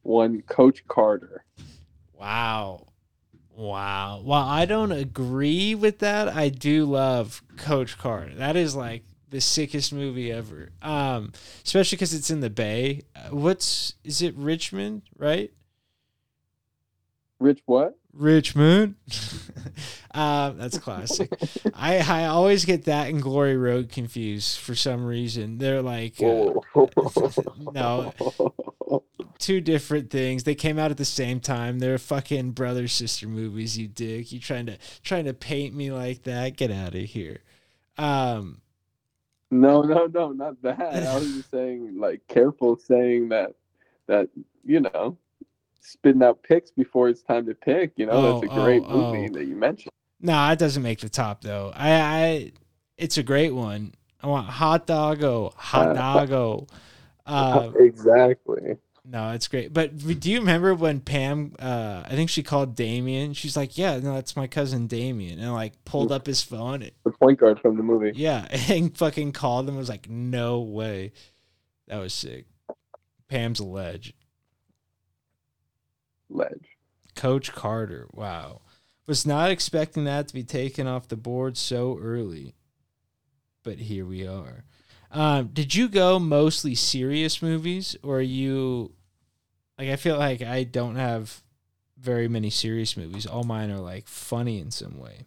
[0.00, 1.44] one Coach Carter.
[2.18, 2.86] wow,
[3.54, 4.18] wow.
[4.24, 8.34] While I don't agree with that, I do love Coach Carter.
[8.36, 10.70] That is like the sickest movie ever.
[10.80, 11.32] Um,
[11.66, 13.02] especially because it's in the Bay.
[13.14, 14.34] Uh, What's is it?
[14.36, 15.52] Richmond, right?
[17.40, 17.98] Rich, what?
[18.18, 18.96] Richmond.
[20.14, 21.32] um, that's classic.
[21.74, 25.58] I I always get that and Glory Road confused for some reason.
[25.58, 26.52] They're like uh,
[27.72, 28.12] No.
[29.38, 30.44] two different things.
[30.44, 31.78] They came out at the same time.
[31.78, 33.78] They're fucking brother sister movies.
[33.78, 34.32] You dick.
[34.32, 36.56] You trying to trying to paint me like that?
[36.56, 37.38] Get out of here.
[37.96, 38.60] Um,
[39.50, 40.80] No, no, no, not that.
[40.80, 43.54] I was just saying, like, careful saying that,
[44.06, 44.28] that,
[44.64, 45.16] you know,
[45.80, 47.92] spitting out picks before it's time to pick.
[47.96, 49.38] You know, that's Oh, a great oh, movie oh.
[49.38, 49.92] that you mentioned.
[50.20, 51.72] nah, it doesn't make the top though.
[51.74, 52.52] I I
[52.96, 53.94] it's a great one.
[54.22, 56.66] I want hot doggo, hot Uh, doggo.
[57.30, 58.78] Uh, exactly.
[59.04, 59.70] No, it's great.
[59.74, 61.54] But do you remember when Pam?
[61.58, 63.34] Uh, I think she called Damien.
[63.34, 66.88] She's like, "Yeah, no, that's my cousin Damien," and like pulled up his phone.
[67.04, 68.12] The point guard from the movie.
[68.14, 69.76] Yeah, and fucking called him.
[69.76, 71.12] Was like, "No way."
[71.88, 72.46] That was sick.
[73.28, 74.14] Pam's a ledge.
[76.30, 76.76] Ledge.
[77.14, 78.06] Coach Carter.
[78.12, 78.60] Wow,
[79.06, 82.54] was not expecting that to be taken off the board so early,
[83.62, 84.64] but here we are.
[85.10, 88.92] Um, did you go mostly serious movies, or are you
[89.78, 89.88] like?
[89.88, 91.42] I feel like I don't have
[91.98, 93.26] very many serious movies.
[93.26, 95.26] All mine are like funny in some way,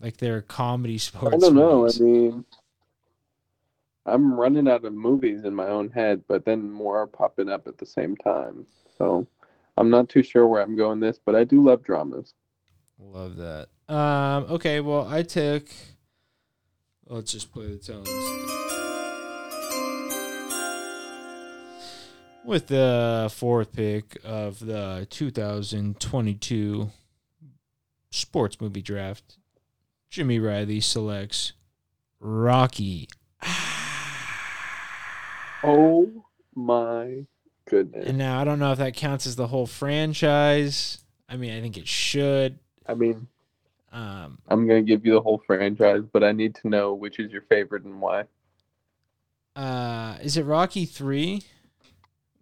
[0.00, 1.36] like they're comedy sports.
[1.36, 1.80] I don't know.
[1.80, 2.00] movies.
[2.00, 2.44] I mean,
[4.06, 7.66] I'm running out of movies in my own head, but then more are popping up
[7.66, 8.66] at the same time.
[8.98, 9.26] So
[9.76, 12.34] I'm not too sure where I'm going this, but I do love dramas.
[12.98, 13.68] Love that.
[13.88, 15.68] Um, okay, well, I took.
[17.06, 18.08] Let's just play the tones.
[22.44, 26.90] With the fourth pick of the 2022
[28.10, 29.38] sports movie draft,
[30.08, 31.52] Jimmy Riley selects
[32.18, 33.08] Rocky.
[35.62, 37.26] Oh my
[37.70, 38.06] goodness.
[38.08, 40.98] And now I don't know if that counts as the whole franchise.
[41.28, 42.58] I mean, I think it should.
[42.86, 43.28] I mean,
[43.92, 47.18] Um, I'm going to give you the whole franchise, but I need to know which
[47.18, 48.24] is your favorite and why.
[49.56, 51.42] uh, is it Rocky 3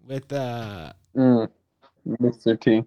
[0.07, 1.49] with uh Mm.
[2.07, 2.59] Mr.
[2.61, 2.85] T.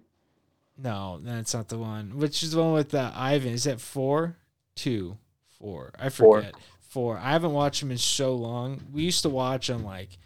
[0.78, 2.16] No, that's not the one.
[2.18, 3.52] Which is the one with uh, Ivan?
[3.52, 4.36] Is that four?
[4.74, 5.18] Two,
[5.58, 5.92] four.
[5.98, 6.54] I forget.
[6.80, 7.18] Four.
[7.18, 8.80] I haven't watched them in so long.
[8.92, 10.18] We used to watch them like,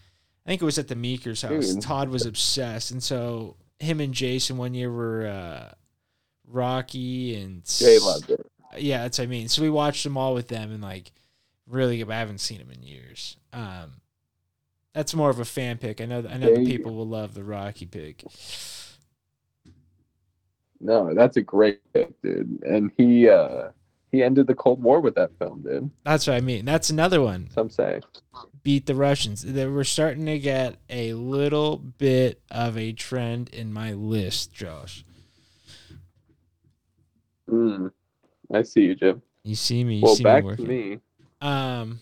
[0.46, 1.72] I think it was at the Meeker's house.
[1.72, 1.82] Dude.
[1.82, 5.74] Todd was obsessed, and so him and Jason one year were uh,
[6.46, 8.46] Rocky and Jay loved it.
[8.78, 9.48] yeah, that's what I mean.
[9.48, 11.10] So we watched them all with them, and like,
[11.66, 13.36] really, I haven't seen them in years.
[13.52, 13.94] Um,
[14.94, 16.00] that's more of a fan pick.
[16.00, 16.24] I know.
[16.30, 18.22] I know the people will love the Rocky pick.
[20.80, 22.62] No, that's a great pick, dude.
[22.64, 23.70] And he uh
[24.12, 25.90] he ended the Cold War with that film, dude.
[26.04, 26.64] That's what I mean.
[26.64, 27.50] That's another one.
[27.50, 28.00] Some say.
[28.66, 29.42] Beat the Russians.
[29.42, 35.04] They were starting to get a little bit of a trend in my list, Josh.
[37.48, 37.92] Mm.
[38.52, 39.22] I see you, Jim.
[39.44, 40.98] You see me, you Well, see back me to me.
[41.40, 42.00] Um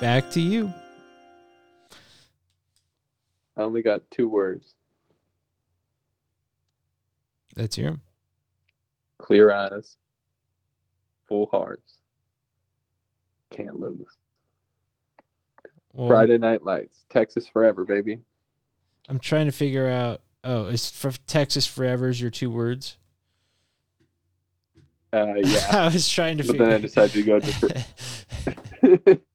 [0.00, 0.72] Back to you.
[3.56, 4.74] I only got two words:
[7.54, 8.00] That's your
[9.18, 9.96] clear eyes,
[11.28, 12.01] full hearts.
[13.52, 14.06] Can't lose.
[15.92, 18.18] well, Friday Night Lights, Texas forever, baby.
[19.08, 22.96] I'm trying to figure out oh, is for Texas Forever is your two words?
[25.12, 25.66] Uh, yeah.
[25.72, 27.86] I was trying to but figure then I decided to go different.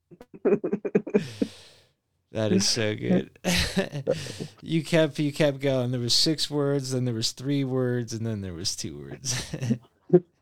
[2.31, 3.31] That is so good.
[4.61, 5.89] you kept you kept going.
[5.89, 9.49] There was six words, then there was three words, and then there was two words.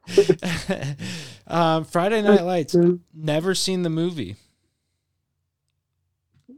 [1.48, 2.76] um, Friday Night Lights.
[3.14, 4.36] Never seen the movie.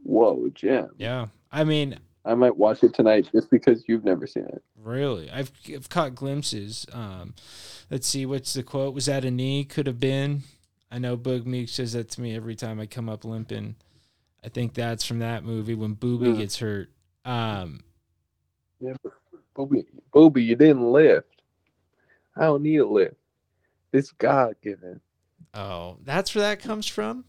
[0.02, 0.88] Whoa, Jim.
[0.96, 4.62] Yeah, I mean, I might watch it tonight just because you've never seen it.
[4.82, 6.86] really, I've, I've caught glimpses.
[6.92, 7.34] Um,
[7.90, 8.94] let's see, what's the quote?
[8.94, 9.64] Was that a knee?
[9.64, 10.42] Could have been.
[10.90, 13.76] I know Boog Meek says that to me every time I come up limping.
[14.42, 16.38] I think that's from that movie when Boobie Hmm.
[16.38, 16.90] gets hurt.
[17.24, 17.80] Um,
[18.80, 18.94] Yeah,
[19.56, 19.84] Boobie,
[20.14, 21.42] Boobie, you didn't lift.
[22.36, 23.16] I don't need a lift.
[23.92, 25.00] It's God given.
[25.54, 27.24] oh, that's where that comes from.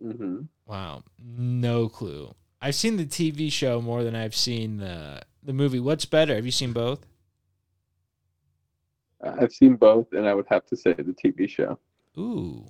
[0.00, 2.34] hmm Wow, no clue.
[2.60, 5.80] I've seen the TV show more than I've seen the the movie.
[5.80, 6.34] What's better?
[6.34, 7.06] Have you seen both?
[9.22, 11.78] I've seen both, and I would have to say the TV show.
[12.18, 12.66] Ooh,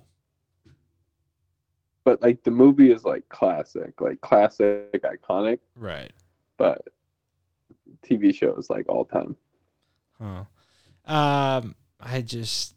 [2.03, 5.59] But like the movie is like classic, like classic, iconic.
[5.75, 6.11] right.
[6.57, 6.81] But
[8.07, 9.35] TV show is like all time.
[10.21, 10.43] Huh.
[11.05, 11.75] Um,
[12.05, 12.75] I just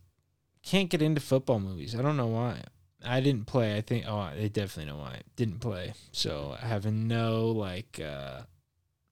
[0.63, 1.95] can't get into football movies.
[1.95, 2.63] I don't know why.
[3.05, 3.77] I didn't play.
[3.77, 4.07] I think.
[4.09, 5.21] Oh, they definitely know why.
[5.37, 5.93] Didn't play.
[6.13, 8.41] So I have no like uh,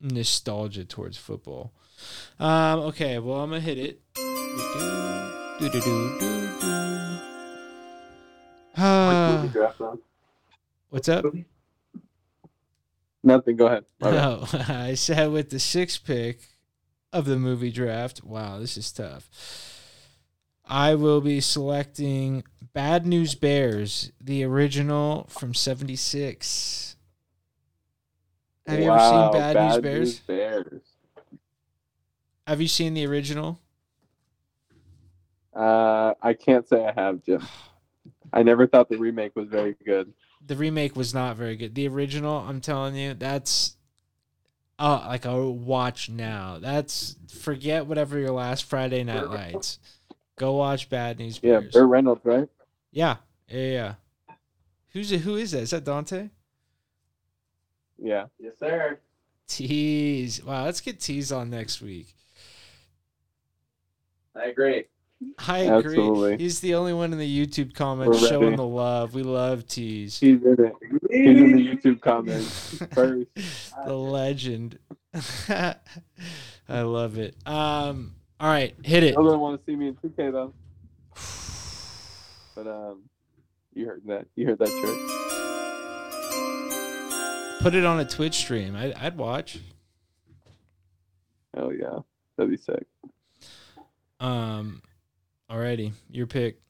[0.01, 1.73] nostalgia towards football.
[2.41, 2.81] Um.
[2.81, 3.19] Okay.
[3.19, 4.01] Well, I'm gonna hit it.
[8.77, 9.97] Uh,
[10.91, 11.25] what's up?
[13.23, 13.57] Nothing.
[13.57, 13.85] Go ahead.
[14.01, 14.17] My bad.
[14.17, 16.41] No, I said with the sixth pick
[17.12, 18.25] of the movie draft.
[18.25, 19.31] Wow, this is tough.
[20.67, 22.43] I will be selecting
[22.73, 26.97] Bad News Bears, the original from '76.
[28.67, 30.09] Have you ever seen Bad, News Bears?
[30.09, 30.83] News Bears.
[32.47, 33.61] Have you seen the original?
[35.55, 37.43] Uh, I can't say I have, Jim.
[38.33, 40.12] I never thought the remake was very good.
[40.45, 41.75] The remake was not very good.
[41.75, 43.77] The original, I'm telling you, that's
[44.79, 46.59] uh like a watch now.
[46.61, 49.79] That's forget whatever your last Friday night lights.
[50.37, 51.53] Go watch Bad News Bears.
[51.53, 51.72] Yeah, Bears.
[51.72, 52.49] Burt Reynolds, right?
[52.93, 53.16] Yeah,
[53.49, 53.95] yeah, yeah.
[54.91, 55.20] Who's it?
[55.20, 55.61] Who is that?
[55.62, 56.28] Is that Dante?
[57.99, 58.26] Yeah.
[58.39, 58.99] Yes, sir.
[59.49, 60.43] Tease.
[60.45, 62.14] Wow, let's get Tease on next week.
[64.34, 64.84] I agree.
[65.49, 65.76] I agree.
[65.99, 66.37] Absolutely.
[66.37, 68.57] He's the only one in the YouTube comments We're showing ready.
[68.57, 69.14] the love.
[69.14, 70.18] We love Tease.
[70.20, 70.74] He's in it.
[71.11, 73.26] He's in the YouTube comments first.
[73.87, 74.78] the legend.
[75.49, 77.34] I love it.
[77.47, 78.16] Um.
[78.39, 79.16] All right, hit it.
[79.16, 80.53] I don't want to see me in 2K though.
[82.55, 83.03] But um,
[83.74, 84.26] you heard that.
[84.34, 85.12] You heard that, Church.
[87.61, 88.74] Put it on a Twitch stream.
[88.74, 89.59] I, I'd watch.
[91.55, 91.99] Oh yeah,
[92.37, 92.87] that'd be sick.
[94.20, 94.80] Um.
[95.51, 96.61] Alrighty, your pick.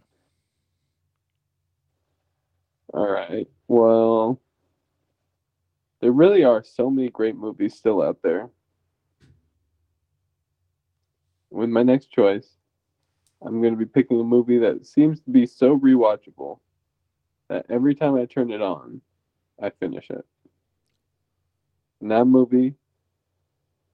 [2.92, 3.46] All right.
[3.68, 4.40] Well,
[6.00, 8.50] there really are so many great movies still out there.
[11.50, 12.48] With my next choice,
[13.42, 16.58] I'm going to be picking a movie that seems to be so rewatchable
[17.48, 19.00] that every time I turn it on,
[19.62, 20.24] I finish it.
[22.00, 22.74] And that movie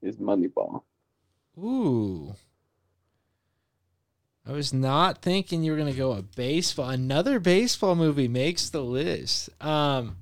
[0.01, 0.83] is Moneyball.
[1.59, 2.35] Ooh.
[4.47, 6.89] I was not thinking you were gonna go a baseball.
[6.89, 9.51] Another baseball movie makes the list.
[9.63, 10.17] Um,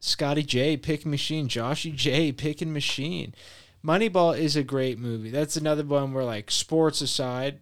[0.00, 3.34] Scotty J picking machine, Joshy J picking machine.
[3.84, 5.30] Moneyball is a great movie.
[5.30, 7.60] That's another one where like sports aside,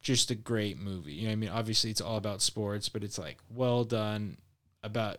[0.00, 1.12] just a great movie.
[1.14, 1.50] You know what I mean?
[1.50, 4.38] Obviously it's all about sports, but it's like well done
[4.82, 5.18] about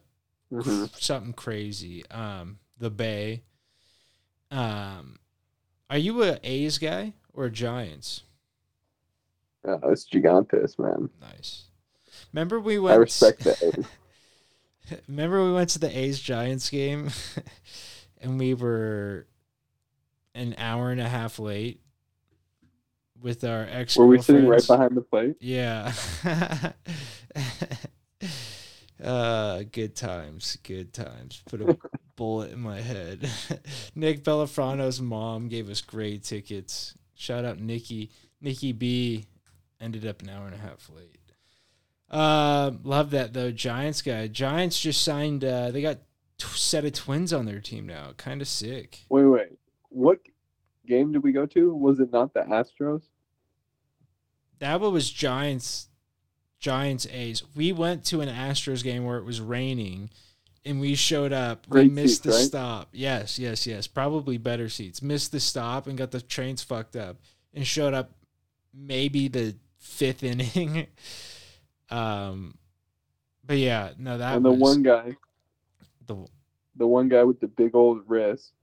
[0.51, 0.89] Mhm.
[0.99, 2.05] something crazy.
[2.09, 3.43] Um, the Bay.
[4.49, 5.19] Um,
[5.89, 8.21] are you a A's guy or a Giants?
[9.65, 11.09] Yeah, it's Gigantes, man.
[11.19, 11.65] Nice.
[12.31, 12.93] Remember we went.
[12.93, 13.85] I respect that.
[15.09, 17.09] Remember we went to the A's Giants game,
[18.21, 19.27] and we were
[20.37, 21.81] an hour and a half late
[23.21, 23.97] with our ex.
[23.97, 25.35] Were we sitting right behind the plate?
[25.39, 25.91] Yeah.
[29.03, 31.41] uh, good times, good times.
[31.49, 31.77] Put a
[32.15, 33.29] bullet in my head.
[33.95, 36.95] Nick Bellafrano's mom gave us great tickets.
[37.15, 38.11] Shout out Nikki.
[38.39, 39.25] Nikki B
[39.81, 41.17] ended up an hour and a half late.
[42.09, 43.51] Um, love that though.
[43.51, 44.27] Giants guy.
[44.27, 45.43] Giants just signed.
[45.43, 45.97] Uh, they got
[46.37, 48.11] t- set of twins on their team now.
[48.17, 48.99] Kind of sick.
[49.09, 49.57] Wait, wait.
[49.89, 50.19] What
[50.85, 51.73] game did we go to?
[51.73, 53.03] Was it not the Astros?
[54.59, 55.87] That one was Giants,
[56.59, 57.43] Giants A's.
[57.55, 60.09] We went to an Astros game where it was raining,
[60.65, 61.65] and we showed up.
[61.67, 62.39] we Great missed the right?
[62.39, 62.89] stop.
[62.91, 63.85] Yes, yes, yes.
[63.87, 65.01] Probably better seats.
[65.01, 67.17] Missed the stop and got the trains fucked up,
[67.53, 68.11] and showed up
[68.73, 70.87] maybe the fifth inning.
[71.89, 72.57] um,
[73.45, 75.15] but yeah, no, that and the was one guy,
[76.07, 76.25] the
[76.75, 78.53] the one guy with the big old wrist,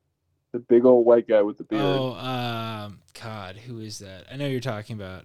[0.54, 4.26] the big old white guy with the beard, oh um God, who is that?
[4.32, 5.24] I know you're talking about.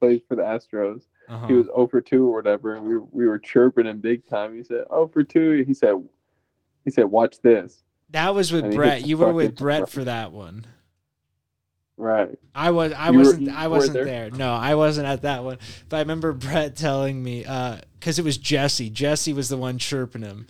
[0.00, 1.02] Plays for the Astros.
[1.28, 1.46] Uh-huh.
[1.46, 4.26] He was 0 for 2 or whatever, and we were, we were chirping him big
[4.26, 4.56] time.
[4.56, 5.94] He said, "0 for 2." He said,
[6.84, 9.06] "He said, watch this." that was with Brett.
[9.06, 10.66] You were with Brett for that one.
[11.96, 12.36] Right.
[12.52, 14.04] I was I You wasn't you I wasn't there?
[14.04, 14.30] there.
[14.30, 15.58] No, I wasn't at that one.
[15.88, 18.90] But I remember Brett telling me uh because it was Jesse.
[18.90, 20.48] Jesse was the one chirping him.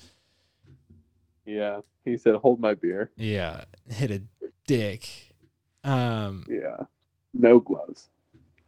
[1.54, 1.80] Yeah.
[2.04, 4.22] He said, "Hold my beer." Yeah, hit a
[4.66, 5.08] dick.
[5.84, 6.84] Um, Yeah.
[7.34, 8.08] No gloves.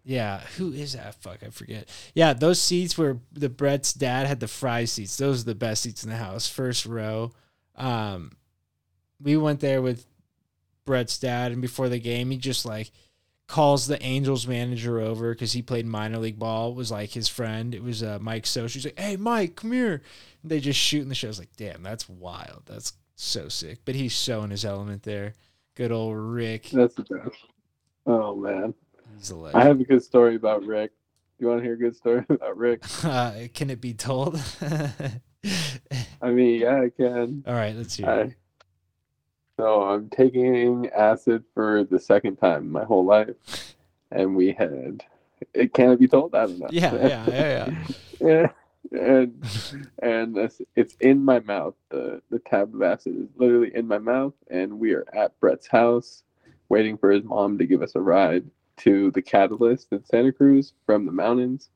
[0.05, 1.15] yeah, who is that?
[1.17, 1.89] Fuck, I forget.
[2.15, 5.17] Yeah, those seats where the Brett's dad had the fry seats.
[5.17, 7.33] Those are the best seats in the house, first row.
[7.77, 8.33] Um,
[9.21, 10.07] we went there with
[10.85, 12.91] Brett's dad, and before the game, he just like
[13.53, 16.75] calls the Angels manager over because he played minor league ball.
[16.75, 17.75] Was like his friend.
[17.75, 18.73] It was uh, Mike Scioscia.
[18.73, 20.03] He's like, "Hey, Mike, come here."
[20.43, 21.29] And they just shoot in the show.
[21.29, 22.63] I was like, "Damn, that's wild.
[22.65, 25.35] That's so sick." But he's so in his element there.
[25.77, 26.71] Good old Rick.
[26.71, 27.37] That's the best.
[28.07, 28.75] Oh man.
[29.19, 29.63] He's a I legend.
[29.65, 30.93] have a good story about Rick.
[31.39, 32.83] You want to hear a good story about Rick?
[33.05, 34.41] Uh, can it be told?
[36.23, 37.45] I mean, yeah, I can.
[37.47, 38.35] All right, let's hear it.
[39.59, 43.75] So I'm taking acid for the second time in my whole life,
[44.11, 45.05] and we had.
[45.55, 46.35] It can't be told.
[46.35, 46.69] I don't know.
[46.71, 47.85] Yeah, yeah, yeah,
[48.21, 48.47] yeah.
[48.93, 49.45] And
[50.03, 51.75] and it's, it's in my mouth.
[51.91, 55.67] The the tab of acid is literally in my mouth, and we are at Brett's
[55.67, 56.23] house,
[56.69, 58.45] waiting for his mom to give us a ride
[58.79, 61.69] to the Catalyst in Santa Cruz from the mountains.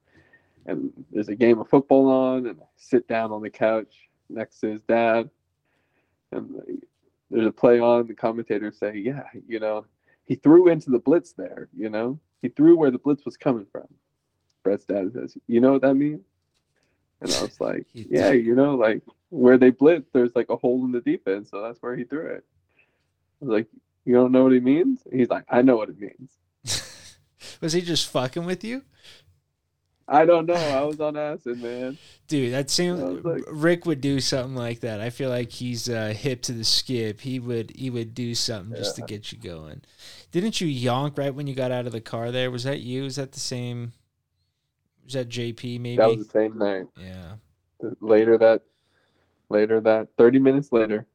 [0.66, 4.60] And there's a game of football on, and I sit down on the couch next
[4.60, 5.30] to his dad,
[6.32, 6.60] and
[7.30, 8.06] there's a play on.
[8.06, 9.86] The commentators say, "Yeah, you know,
[10.24, 11.68] he threw into the blitz there.
[11.76, 13.86] You know, he threw where the blitz was coming from."
[14.62, 16.24] Brett's dad says, "You know what that means?"
[17.20, 20.84] And I was like, "Yeah, you know, like where they blitz, there's like a hole
[20.84, 22.44] in the defense, so that's where he threw it."
[23.40, 23.68] I was like,
[24.04, 26.38] "You don't know what he means?" He's like, "I know what it means."
[27.60, 28.82] Was he just fucking with you?
[30.08, 30.54] I don't know.
[30.54, 31.98] I was on acid, man.
[32.28, 35.00] Dude, that seems like- Rick would do something like that.
[35.00, 37.20] I feel like he's uh, hip to the skip.
[37.20, 39.82] He would he would do something just to get you going.
[40.30, 42.50] Didn't you yonk right when you got out of the car there?
[42.50, 43.02] Was that you?
[43.02, 43.92] Was that the same
[45.04, 45.96] was that JP maybe?
[45.96, 46.86] That was the same night.
[46.96, 47.34] yeah.
[48.00, 48.62] Later that,
[49.48, 51.06] later that, thirty minutes later,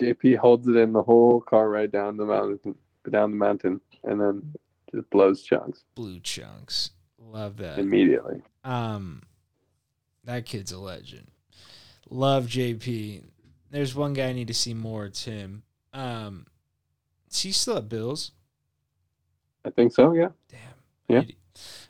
[0.00, 2.74] JP holds it in the whole car ride down the mountain,
[3.08, 4.52] down the mountain, and then
[4.92, 6.90] just blows chunks Blue chunks.
[7.32, 7.78] Love that.
[7.78, 8.42] immediately.
[8.64, 9.22] Um,
[10.24, 11.28] that kid's a legend.
[12.08, 13.22] Love JP.
[13.70, 15.06] There's one guy I need to see more.
[15.06, 15.62] It's him.
[15.92, 16.46] Um,
[17.30, 18.32] is he still at Bills?
[19.64, 20.12] I think so.
[20.12, 20.30] Yeah.
[20.48, 20.58] Damn.
[21.08, 21.18] Yeah.
[21.18, 21.36] I need,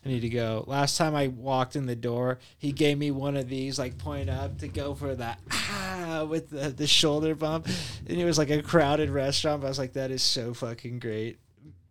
[0.05, 0.65] I need to go.
[0.67, 4.29] Last time I walked in the door, he gave me one of these, like point
[4.29, 7.67] up to go for that ah with the, the shoulder bump.
[8.07, 9.63] And it was like a crowded restaurant.
[9.63, 11.39] But I was like, that is so fucking great.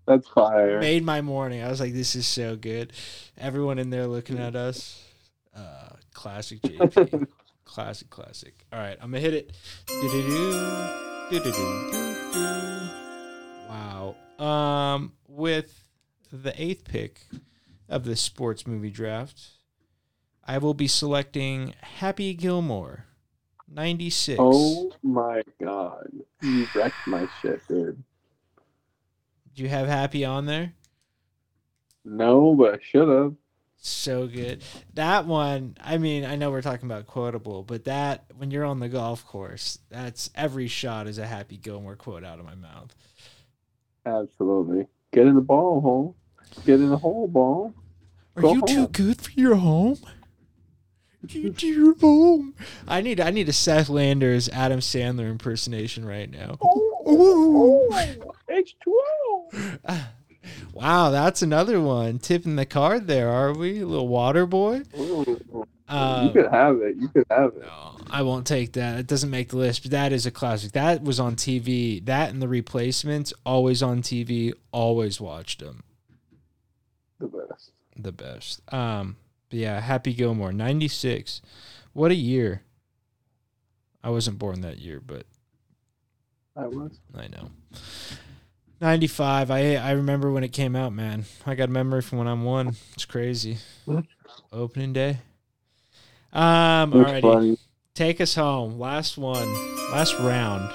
[0.09, 0.79] That's fire.
[0.79, 1.61] Made my morning.
[1.61, 2.93] I was like, this is so good.
[3.37, 5.05] Everyone in there looking at us.
[5.55, 7.27] Uh, classic JP.
[7.65, 8.65] classic, classic.
[8.73, 9.51] All right, I'm gonna hit it.
[9.85, 10.89] Do-do-do,
[11.29, 12.89] do-do-do.
[13.69, 14.15] Wow.
[14.39, 15.87] Um, with
[16.33, 17.27] the eighth pick
[17.87, 19.39] of the sports movie draft,
[20.43, 23.05] I will be selecting Happy Gilmore,
[23.71, 24.39] ninety six.
[24.41, 26.09] Oh my god,
[26.41, 28.03] you wrecked my shit, dude.
[29.59, 30.73] You have Happy on there?
[32.05, 33.35] No, but I should have.
[33.81, 34.63] So good.
[34.95, 38.79] That one, I mean, I know we're talking about quotable, but that when you're on
[38.79, 42.93] the golf course, that's every shot is a Happy Gilmore quote out of my mouth.
[44.05, 44.87] Absolutely.
[45.11, 46.15] Get in the ball hole.
[46.65, 47.73] Get in the hole ball.
[48.35, 49.97] Are Go you too good for your home?
[51.27, 52.55] You to your home.
[52.87, 56.57] I need I need a Seth Landers Adam Sandler impersonation right now.
[56.61, 57.89] Oh, Ooh.
[58.49, 59.75] H2O.
[60.73, 62.17] Wow, that's another one.
[62.19, 63.81] Tipping the card there, are we?
[63.81, 64.81] A little water boy?
[64.95, 66.95] you Um, could have it.
[66.95, 67.61] You could have it.
[67.63, 68.97] No, I won't take that.
[68.99, 70.71] It doesn't make the list, but that is a classic.
[70.71, 72.03] That was on TV.
[72.05, 74.53] That and the replacements, always on TV.
[74.71, 75.83] Always watched them.
[77.19, 77.71] The best.
[77.97, 78.73] The best.
[78.73, 79.17] Um,
[79.49, 81.41] but yeah, Happy Gilmore, ninety six.
[81.93, 82.63] What a year.
[84.03, 85.25] I wasn't born that year, but
[86.59, 86.99] I was.
[87.15, 87.49] I know.
[88.81, 89.49] Ninety five.
[89.51, 91.25] I I remember when it came out, man.
[91.45, 92.75] I got a memory from when I'm one.
[92.93, 93.57] It's crazy.
[94.51, 95.17] Opening day.
[96.33, 97.21] Um, It's alrighty.
[97.21, 97.57] funny.
[97.95, 98.77] Take us home.
[98.79, 99.47] Last one.
[99.91, 100.69] Last round.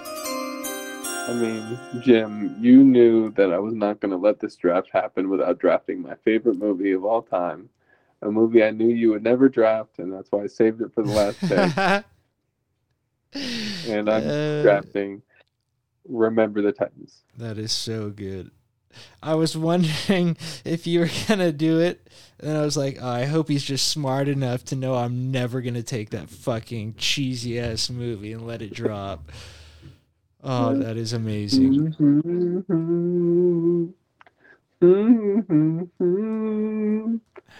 [1.26, 5.30] I mean, Jim, you knew that I was not going to let this draft happen
[5.30, 7.70] without drafting my favorite movie of all time.
[8.20, 11.02] A movie I knew you would never draft, and that's why I saved it for
[11.02, 12.04] the last pick.
[13.88, 15.22] and I'm Uh, drafting
[16.08, 17.22] Remember the Titans.
[17.38, 18.50] That is so good.
[19.22, 22.08] I was wondering if you were gonna do it,
[22.40, 25.60] and I was like, oh, I hope he's just smart enough to know I'm never
[25.60, 29.32] gonna take that fucking cheesy ass movie and let it drop.
[30.42, 31.94] Oh, that is amazing.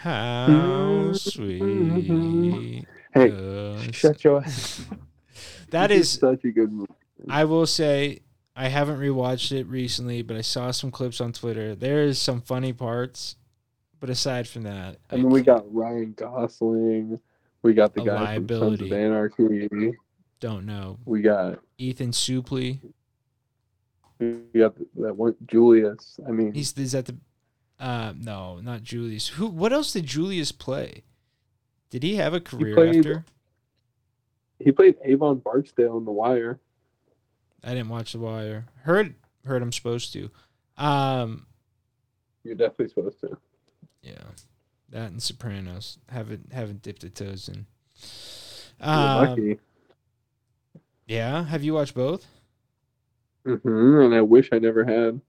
[0.00, 2.84] How sweet.
[3.14, 4.84] Hey, shut your ass.
[5.70, 6.92] That is such a good movie.
[7.28, 8.20] I will say
[8.56, 11.74] I haven't rewatched it recently, but I saw some clips on Twitter.
[11.74, 13.36] There is some funny parts,
[13.98, 17.18] but aside from that, I mean, we got Ryan Gosling.
[17.62, 18.48] We got the guy from.
[18.48, 19.94] Sons of Anarchy.
[20.38, 22.78] don't know We got Ethan Suplee.
[24.18, 26.20] we got that one Julius.
[26.26, 27.16] I mean, He's is that the
[27.80, 29.28] uh no, not Julius.
[29.28, 31.02] Who what else did Julius play?
[31.90, 33.24] Did he have a career played- after?
[34.60, 36.60] he played Avon Barksdale in The Wire.
[37.64, 38.66] I didn't watch The Wire.
[38.82, 39.14] Heard
[39.46, 40.30] heard I'm supposed to.
[40.76, 41.46] Um
[42.42, 43.36] You're definitely supposed to.
[44.02, 44.22] yeah.
[44.90, 45.98] That and Sopranos.
[46.08, 47.66] Haven't haven't dipped the toes in.
[48.80, 49.58] Um, lucky.
[51.06, 52.26] yeah, have you watched both?
[53.44, 55.20] hmm And I wish I never had.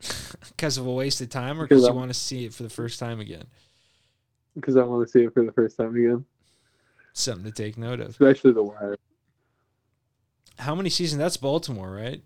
[0.48, 2.54] because of a waste of time or Because because you I'm- want to see it
[2.54, 3.44] for the first time again?
[4.54, 6.24] Because I want to see it for the first time again.
[7.12, 8.08] Something to take note of.
[8.10, 8.96] Especially The Wire.
[10.58, 11.18] How many seasons?
[11.20, 12.22] That's Baltimore, right?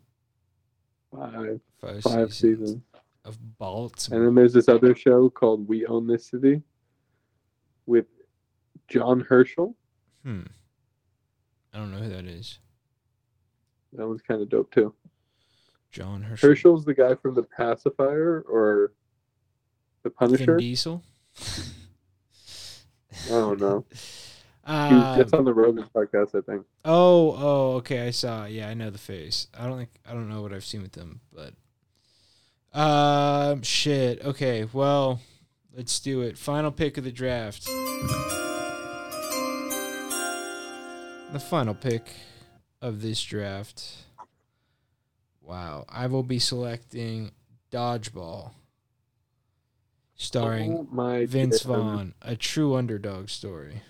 [1.15, 1.61] Five.
[2.03, 2.83] Five seasons.
[3.25, 4.19] of Baltimore.
[4.19, 6.63] And then there's this other show called We Own This City
[7.87, 8.07] with
[8.89, 9.77] John Herschel.
[10.25, 10.43] Hmm.
[11.75, 12.59] I don't know who that is.
[13.93, 14.95] That one's kind of dope too.
[15.91, 16.49] John Herschel.
[16.49, 18.93] Herschel's the guy from The Pacifier or
[20.03, 20.57] The Vin Punisher.
[20.57, 21.03] Diesel.
[23.27, 23.85] I don't know.
[24.65, 26.65] He was Uh, just on the Rogan podcast, I think.
[26.85, 28.07] oh, oh, okay.
[28.07, 28.45] I saw.
[28.47, 29.49] Yeah, I know the face.
[29.59, 31.53] I don't think I don't know what I've seen with them, but
[32.79, 34.25] um, shit.
[34.25, 35.21] Okay, well,
[35.77, 36.39] let's do it.
[36.39, 37.67] Final pick of the draft.
[41.33, 42.13] The final pick
[42.83, 43.83] of this draft.
[45.41, 47.33] Wow, I will be selecting
[47.71, 48.53] Dodgeball,
[50.15, 51.63] starring Oh my Vince goodness.
[51.63, 53.83] Vaughn, a true underdog story.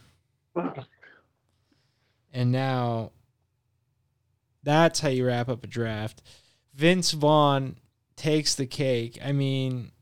[2.32, 3.12] And now
[4.62, 6.22] that's how you wrap up a draft.
[6.74, 7.76] Vince Vaughn
[8.16, 9.18] takes the cake.
[9.22, 9.92] I mean,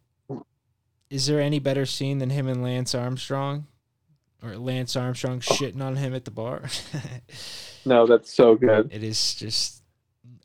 [1.09, 3.67] is there any better scene than him and Lance Armstrong?
[4.43, 6.63] Or Lance Armstrong shitting on him at the bar?
[7.87, 8.91] No, that's so good.
[8.93, 9.83] it is just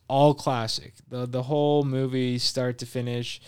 [0.07, 0.93] all classic.
[1.09, 3.41] The the whole movie start to finish.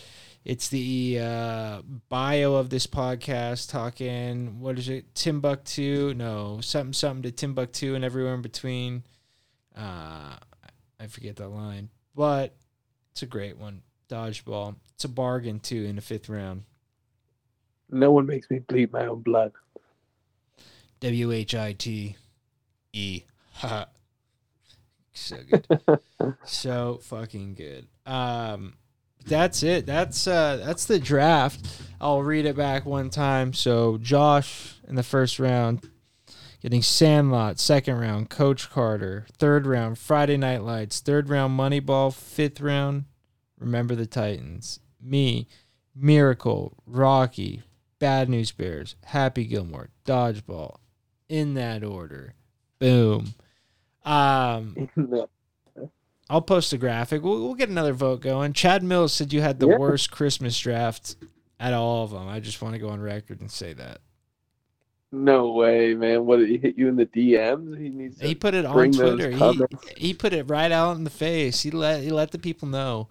[0.48, 5.14] It's the uh, bio of this podcast talking what is it?
[5.14, 6.14] Timbuktu?
[6.14, 9.04] No, something something to Timbuktu and everywhere in between.
[9.76, 10.38] Uh,
[11.02, 12.56] I forget that line, but
[13.12, 13.82] it's a great one.
[14.08, 14.78] Dodgeball.
[14.94, 16.64] It's a bargain too in the fifth round.
[17.92, 19.52] No one makes me bleed my own blood.
[21.02, 22.16] W H I T
[22.94, 23.24] E.
[23.56, 23.88] Ha.
[25.14, 25.68] so good.
[26.46, 27.88] so fucking good.
[28.06, 28.76] Um
[29.28, 29.86] that's it.
[29.86, 31.82] That's uh that's the draft.
[32.00, 33.54] I'll read it back one time.
[33.54, 35.88] So Josh in the first round
[36.62, 42.62] getting Sandlot, second round Coach Carter, third round Friday Night Lights, third round Moneyball, fifth
[42.62, 43.06] round
[43.60, 44.80] Remember the Titans.
[45.02, 45.48] Me,
[45.96, 47.64] Miracle, Rocky,
[48.00, 50.78] Bad News Bears, Happy Gilmore, Dodgeball.
[51.30, 52.36] In that order.
[52.80, 53.34] Boom.
[54.06, 54.90] Um.
[56.30, 57.24] I'll post a graphic.
[57.24, 58.54] We'll, we'll get another vote going.
[58.54, 59.78] Chad Mills said you had the Yeah.
[59.78, 61.16] worst Christmas draft
[61.60, 62.28] at all of them.
[62.28, 64.00] I just want to go on record and say that.
[65.12, 66.26] No way, man.
[66.26, 67.80] What did he hit you in the DMs?
[67.80, 69.32] He needs to He put it on Twitter.
[69.32, 69.62] He,
[69.96, 71.62] he put it right out in the face.
[71.62, 73.08] He let he let the people know.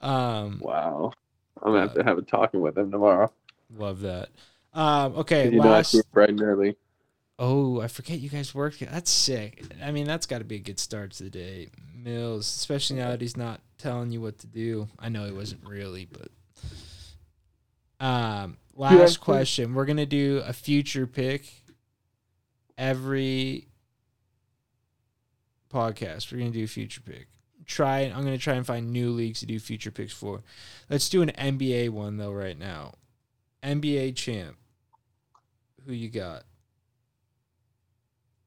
[0.00, 1.12] Um, Wow.
[1.60, 3.32] I'm gonna have to have a talking with him tomorrow.
[3.76, 4.28] love that.
[4.72, 5.96] Um, okay, you know I last.
[6.12, 6.76] bright early.
[7.38, 8.78] Oh, I forget you guys work.
[8.78, 9.62] That's sick.
[9.82, 11.68] I mean, that's got to be a good start to the day.
[11.94, 14.88] Mills, especially now that he's not telling you what to do.
[14.98, 16.30] I know he wasn't really, but.
[18.04, 19.74] Um, last question.
[19.74, 21.44] We're gonna do a future pick.
[22.76, 23.68] Every
[25.72, 27.28] podcast, we're gonna do a future pick.
[27.66, 28.00] Try.
[28.00, 30.42] I'm gonna try and find new leagues to do future picks for.
[30.88, 32.94] Let's do an NBA one though right now.
[33.62, 34.56] NBA champ.
[35.86, 36.44] Who you got?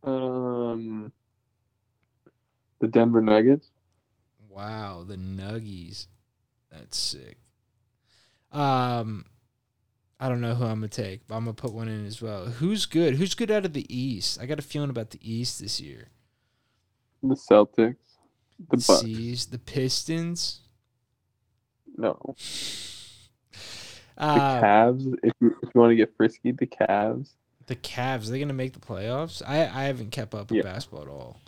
[0.03, 1.11] Um,
[2.79, 3.69] the Denver Nuggets.
[4.49, 6.07] Wow, the Nuggies.
[6.71, 7.37] That's sick.
[8.51, 9.25] Um
[10.19, 12.45] I don't know who I'm gonna take, but I'm gonna put one in as well.
[12.45, 13.15] Who's good?
[13.15, 14.39] Who's good out of the East?
[14.41, 16.09] I got a feeling about the East this year.
[17.23, 17.95] The Celtics.
[18.69, 19.01] The Bucks.
[19.01, 20.61] Seas, the Pistons.
[21.97, 22.17] No.
[24.17, 25.15] The Uh, Cavs.
[25.23, 27.31] If you if you want to get frisky, the Cavs.
[27.71, 28.27] The Cavs.
[28.27, 29.41] Are they gonna make the playoffs?
[29.47, 30.63] I I haven't kept up with Yeah.
[30.71, 31.39] basketball at all.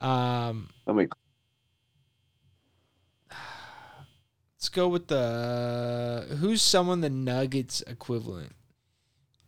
[0.00, 1.08] Um, I mean,
[3.30, 8.54] Let's go with the who's someone the Nuggets equivalent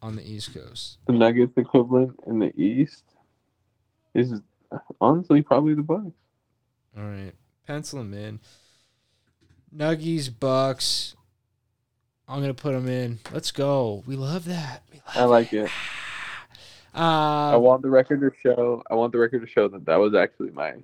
[0.03, 0.99] on the East Coast.
[1.07, 3.05] The Nuggets equivalent in the East
[4.15, 4.41] is
[5.01, 6.11] honestly probably the Bucks.
[6.99, 7.33] All right,
[7.67, 8.41] pencil them in.
[9.75, 11.15] Nuggies, Bucks.
[12.29, 13.21] I'm gonna put them in.
[13.33, 14.03] Let's go.
[14.07, 14.83] We love that.
[14.93, 15.71] We love I like it.
[16.97, 18.83] Uh, I want the record to show.
[18.91, 20.75] I want the record to show that that was actually my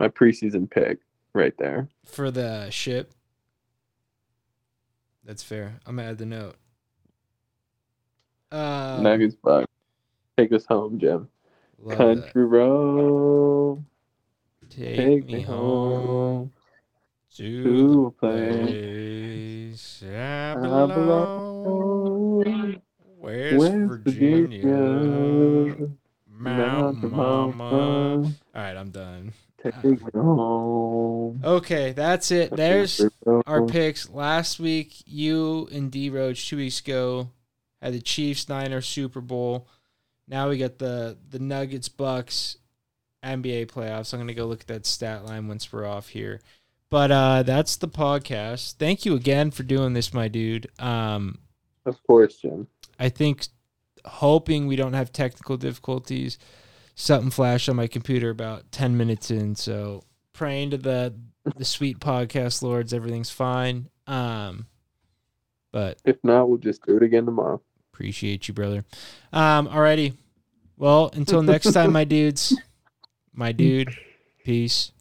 [0.00, 0.98] my preseason pick
[1.32, 1.88] right there.
[2.04, 3.12] for the ship.
[5.24, 5.80] That's fair.
[5.86, 6.56] I'm gonna add the note.
[8.50, 9.66] Uh, Nuggets Bucks.
[10.36, 11.28] Take us home, Jim.
[11.88, 12.48] Country that.
[12.48, 13.84] road,
[14.70, 16.52] Take, take me me home home
[17.36, 21.93] to the place place I I belong.
[23.24, 23.56] Belong.
[23.56, 25.88] West, West Virginia, Virginia,
[26.28, 27.52] Mount Mama.
[27.56, 29.32] Mama, All right, I'm done.
[29.62, 31.40] take me home.
[31.44, 32.54] Okay, that's it.
[32.54, 33.00] There's
[33.46, 34.10] our picks.
[34.10, 37.30] Last week, you and D Roach two weeks ago
[37.80, 39.68] had the Chiefs Niners Super Bowl.
[40.26, 42.56] Now we got the the Nuggets Bucks
[43.22, 44.12] NBA playoffs.
[44.12, 46.40] I'm gonna go look at that stat line once we're off here.
[46.90, 48.74] But uh that's the podcast.
[48.74, 50.68] Thank you again for doing this, my dude.
[50.78, 51.38] Um
[51.84, 52.66] Of course, Jim.
[53.04, 53.46] I think
[54.06, 56.38] hoping we don't have technical difficulties.
[56.94, 61.14] Something flashed on my computer about ten minutes in, so praying to the
[61.56, 63.90] the sweet podcast lords, everything's fine.
[64.06, 64.66] Um,
[65.70, 67.60] but If not, we'll just do it again tomorrow.
[67.92, 68.84] appreciate you, brother.
[69.32, 70.14] Um, alrighty.
[70.78, 72.56] Well, until next time, my dudes,
[73.34, 73.94] my dude,
[74.44, 74.92] peace.